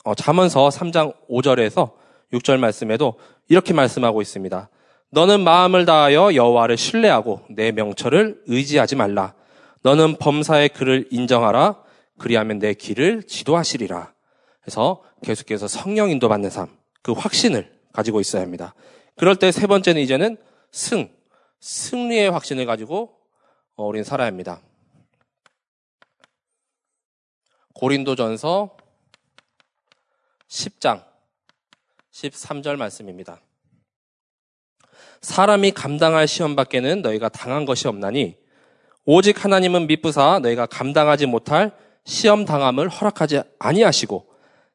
어, 0.04 0.14
잠언서 0.14 0.68
3장 0.68 1.14
5절에서 1.28 1.92
6절 2.32 2.58
말씀에도 2.58 3.18
이렇게 3.48 3.72
말씀하고 3.72 4.22
있습니다. 4.22 4.70
너는 5.10 5.44
마음을 5.44 5.84
다하여 5.84 6.34
여호와를 6.34 6.76
신뢰하고 6.76 7.42
내 7.50 7.72
명철을 7.72 8.42
의지하지 8.46 8.96
말라. 8.96 9.34
너는 9.82 10.16
범사의 10.16 10.70
그를 10.70 11.06
인정하라. 11.10 11.82
그리하면 12.18 12.58
내 12.58 12.74
길을 12.74 13.24
지도하시리라. 13.24 14.12
그래서 14.62 15.02
계속해서 15.22 15.68
성령 15.68 16.10
인도 16.10 16.28
받는 16.28 16.50
삶, 16.50 16.68
그 17.02 17.12
확신을 17.12 17.70
가지고 17.92 18.20
있어야 18.20 18.42
합니다. 18.42 18.74
그럴 19.16 19.36
때 19.36 19.52
세 19.52 19.66
번째는 19.66 20.00
이제는 20.02 20.36
승, 20.72 21.08
승리의 21.60 22.30
확신을 22.30 22.66
가지고 22.66 23.16
어, 23.76 23.86
우리는 23.86 24.04
살아야 24.04 24.26
합니다. 24.26 24.60
고린도전서 27.74 28.76
10장 30.48 31.04
13절 32.14 32.76
말씀입니다. 32.76 33.40
사람이 35.20 35.72
감당할 35.72 36.28
시험 36.28 36.54
밖에는 36.54 37.02
너희가 37.02 37.28
당한 37.28 37.64
것이 37.64 37.88
없나니 37.88 38.36
오직 39.04 39.44
하나님은 39.44 39.86
미쁘사 39.86 40.38
너희가 40.40 40.66
감당하지 40.66 41.26
못할 41.26 41.72
시험 42.04 42.44
당함을 42.44 42.88
허락하지 42.88 43.42
아니하시고 43.58 44.26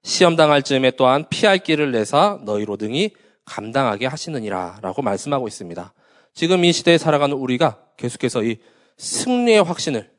시험 0.04 0.36
당할 0.36 0.64
즈음에 0.64 0.92
또한 0.92 1.26
피할 1.30 1.60
길을 1.60 1.92
내사 1.92 2.40
너희로 2.44 2.78
등이 2.78 3.12
감당하게 3.46 4.06
하시느니라라고 4.08 5.02
말씀하고 5.02 5.48
있습니다. 5.48 5.94
지금 6.34 6.66
이 6.66 6.72
시대에 6.72 6.98
살아가는 6.98 7.36
우리가 7.36 7.80
계속해서 7.98 8.44
이 8.44 8.58
승리의 8.98 9.64
확신을 9.64 10.12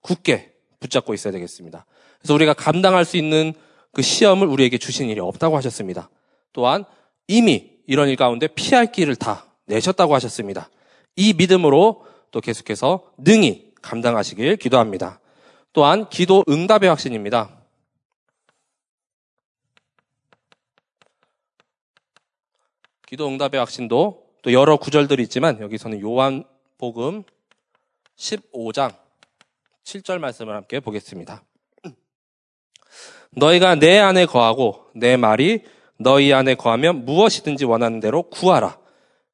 굳게 0.00 0.54
붙잡고 0.80 1.14
있어야 1.14 1.32
되겠습니다. 1.32 1.86
그래서 2.18 2.34
우리가 2.34 2.54
감당할 2.54 3.04
수 3.04 3.16
있는 3.16 3.52
그 3.92 4.02
시험을 4.02 4.46
우리에게 4.46 4.78
주신 4.78 5.08
일이 5.08 5.20
없다고 5.20 5.56
하셨습니다. 5.56 6.10
또한 6.56 6.86
이미 7.28 7.70
이런 7.86 8.08
일 8.08 8.16
가운데 8.16 8.46
피할 8.46 8.90
길을 8.90 9.14
다 9.14 9.44
내셨다고 9.66 10.14
하셨습니다. 10.14 10.70
이 11.14 11.34
믿음으로 11.34 12.06
또 12.30 12.40
계속해서 12.40 13.12
능히 13.18 13.74
감당하시길 13.82 14.56
기도합니다. 14.56 15.20
또한 15.74 16.08
기도 16.08 16.42
응답의 16.48 16.88
확신입니다. 16.88 17.54
기도 23.06 23.28
응답의 23.28 23.58
확신도 23.58 24.26
또 24.40 24.52
여러 24.54 24.78
구절들이 24.78 25.22
있지만 25.24 25.60
여기서는 25.60 26.00
요한복음 26.00 27.22
15장 28.16 28.96
7절 29.84 30.18
말씀을 30.20 30.54
함께 30.54 30.80
보겠습니다. 30.80 31.44
너희가 33.36 33.74
내 33.74 33.98
안에 33.98 34.24
거하고 34.24 34.86
내 34.94 35.18
말이 35.18 35.75
너희 35.98 36.32
안에 36.32 36.54
거하면 36.54 37.04
무엇이든지 37.04 37.64
원하는 37.64 38.00
대로 38.00 38.24
구하라. 38.24 38.78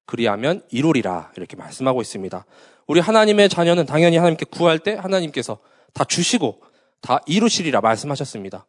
그리하면 0.06 0.62
이루리라. 0.70 1.32
이렇게 1.36 1.56
말씀하고 1.56 2.00
있습니다. 2.00 2.44
우리 2.86 3.00
하나님의 3.00 3.48
자녀는 3.48 3.86
당연히 3.86 4.16
하나님께 4.16 4.46
구할 4.50 4.78
때 4.78 4.94
하나님께서 4.94 5.58
다 5.92 6.04
주시고 6.04 6.62
다 7.00 7.20
이루시리라 7.26 7.80
말씀하셨습니다. 7.80 8.66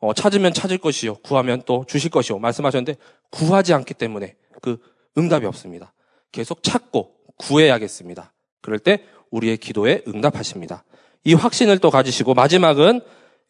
어, 0.00 0.12
찾으면 0.14 0.52
찾을 0.52 0.78
것이요. 0.78 1.16
구하면 1.16 1.62
또 1.64 1.84
주실 1.86 2.10
것이요. 2.10 2.38
말씀하셨는데 2.38 2.96
구하지 3.30 3.72
않기 3.72 3.94
때문에 3.94 4.34
그 4.60 4.78
응답이 5.16 5.46
없습니다. 5.46 5.92
계속 6.32 6.62
찾고 6.62 7.14
구해야겠습니다. 7.36 8.32
그럴 8.60 8.78
때 8.78 9.04
우리의 9.30 9.58
기도에 9.58 10.02
응답하십니다. 10.08 10.84
이 11.24 11.34
확신을 11.34 11.78
또 11.78 11.90
가지시고 11.90 12.34
마지막은 12.34 13.00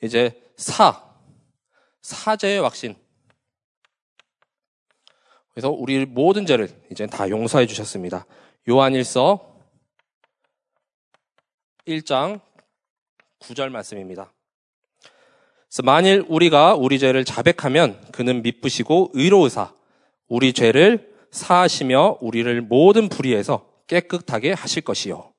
이제 0.03 0.43
사, 0.57 1.03
사제의 2.03 2.61
확신. 2.61 2.97
그래서 5.53 5.71
우리 5.71 6.07
모든 6.07 6.47
죄를 6.47 6.69
이제 6.91 7.07
다 7.07 7.29
용서해 7.29 7.67
주셨습니다. 7.67 8.27
요한일서 8.69 9.53
1장 11.87 12.41
9절 13.41 13.71
말씀입니다. 13.71 14.33
그래서 15.69 15.83
만일 15.83 16.25
우리가 16.29 16.75
우리 16.75 16.99
죄를 16.99 17.25
자백하면 17.25 18.01
그는 18.13 18.43
미쁘시고 18.43 19.11
의로우사 19.15 19.75
우리 20.29 20.53
죄를 20.53 21.13
사하시며 21.31 22.19
우리를 22.21 22.61
모든 22.63 23.09
불의에서 23.09 23.67
깨끗하게 23.87 24.53
하실 24.53 24.83
것이요. 24.83 25.33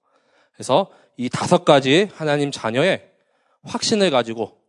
그래서 0.54 0.92
이 1.18 1.30
다섯 1.30 1.66
가지 1.66 2.10
하나님 2.14 2.52
자녀의 2.52 3.10
확신을 3.64 4.12
가지고 4.12 4.60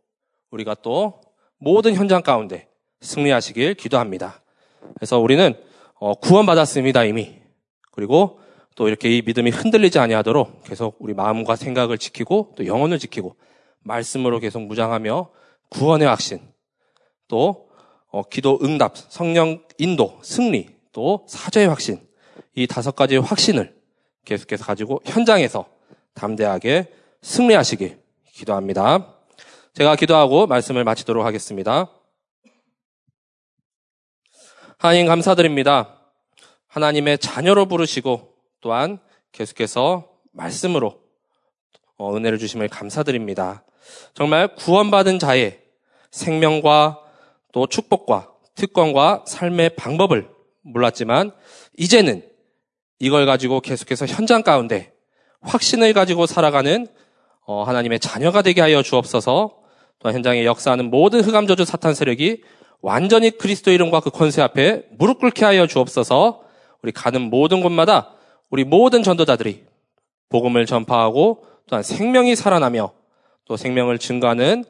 우리가 0.51 0.75
또 0.75 1.21
모든 1.57 1.95
현장 1.95 2.21
가운데 2.21 2.69
승리하시길 3.01 3.75
기도합니다. 3.75 4.41
그래서 4.95 5.19
우리는 5.19 5.53
어, 5.95 6.13
구원받았습니다 6.13 7.03
이미. 7.05 7.35
그리고 7.91 8.39
또 8.75 8.87
이렇게 8.87 9.09
이 9.09 9.21
믿음이 9.21 9.51
흔들리지 9.51 9.99
아니하도록 9.99 10.63
계속 10.65 10.97
우리 10.99 11.13
마음과 11.13 11.55
생각을 11.55 11.97
지키고 11.97 12.53
또 12.57 12.65
영혼을 12.65 12.99
지키고 12.99 13.35
말씀으로 13.83 14.39
계속 14.39 14.61
무장하며 14.61 15.29
구원의 15.69 16.07
확신, 16.07 16.41
또 17.27 17.69
어, 18.11 18.23
기도 18.23 18.59
응답, 18.61 18.97
성령 18.97 19.63
인도, 19.77 20.19
승리, 20.21 20.69
또 20.91 21.25
사죄의 21.27 21.67
확신, 21.67 21.99
이 22.53 22.67
다섯 22.67 22.95
가지의 22.95 23.21
확신을 23.21 23.75
계속해서 24.25 24.65
가지고 24.65 25.01
현장에서 25.05 25.65
담대하게 26.13 26.91
승리하시길 27.21 27.99
기도합니다. 28.31 29.15
제가 29.73 29.95
기도하고 29.95 30.47
말씀을 30.47 30.83
마치도록 30.83 31.25
하겠습니다. 31.25 31.89
하나님 34.85 35.07
감사드립니다. 35.07 35.95
하나님의 36.67 37.17
자녀로 37.17 37.65
부르시고 37.65 38.35
또한 38.61 38.99
계속해서 39.31 40.07
말씀으로 40.31 41.01
어, 41.97 42.15
은혜를 42.15 42.37
주심을 42.37 42.67
감사드립니다. 42.67 43.63
정말 44.13 44.53
구원받은 44.53 45.17
자의 45.17 45.59
생명과 46.11 46.99
또 47.51 47.65
축복과 47.65 48.31
특권과 48.53 49.23
삶의 49.25 49.71
방법을 49.75 50.29
몰랐지만 50.61 51.31
이제는 51.75 52.23
이걸 52.99 53.25
가지고 53.25 53.61
계속해서 53.61 54.05
현장 54.05 54.43
가운데 54.43 54.93
확신을 55.41 55.93
가지고 55.93 56.27
살아가는 56.27 56.85
어, 57.47 57.63
하나님의 57.63 57.99
자녀가 57.99 58.43
되게 58.43 58.61
하여 58.61 58.83
주옵소서. 58.83 59.57
또 59.97 60.11
현장에 60.11 60.45
역사하는 60.45 60.91
모든 60.91 61.21
흑암 61.21 61.47
저주 61.47 61.65
사탄 61.65 61.95
세력이 61.95 62.43
완전히 62.85 63.31
그리스도 63.31 63.71
이름과 63.71 63.99
그 64.01 64.11
권세 64.11 64.43
앞에 64.43 64.83
무릎 64.91 65.17
꿇게 65.17 65.43
하여 65.43 65.65
주옵소서. 65.65 66.43
우리 66.83 66.91
가는 66.91 67.19
모든 67.19 67.61
곳마다 67.61 68.13
우리 68.51 68.63
모든 68.63 69.01
전도자들이 69.01 69.63
복음을 70.29 70.67
전파하고 70.67 71.45
또한 71.67 71.81
생명이 71.81 72.35
살아나며 72.35 72.91
또 73.45 73.57
생명을 73.57 73.97
증가하는 73.97 74.65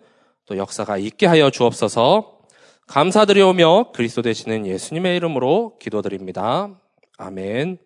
또 0.45 0.56
역사가 0.56 0.97
있게 0.97 1.25
하여 1.25 1.49
주옵소서. 1.49 2.39
감사드리오며 2.88 3.91
그리스도 3.91 4.21
되시는 4.21 4.65
예수님의 4.65 5.17
이름으로 5.17 5.78
기도드립니다. 5.78 6.69
아멘. 7.17 7.80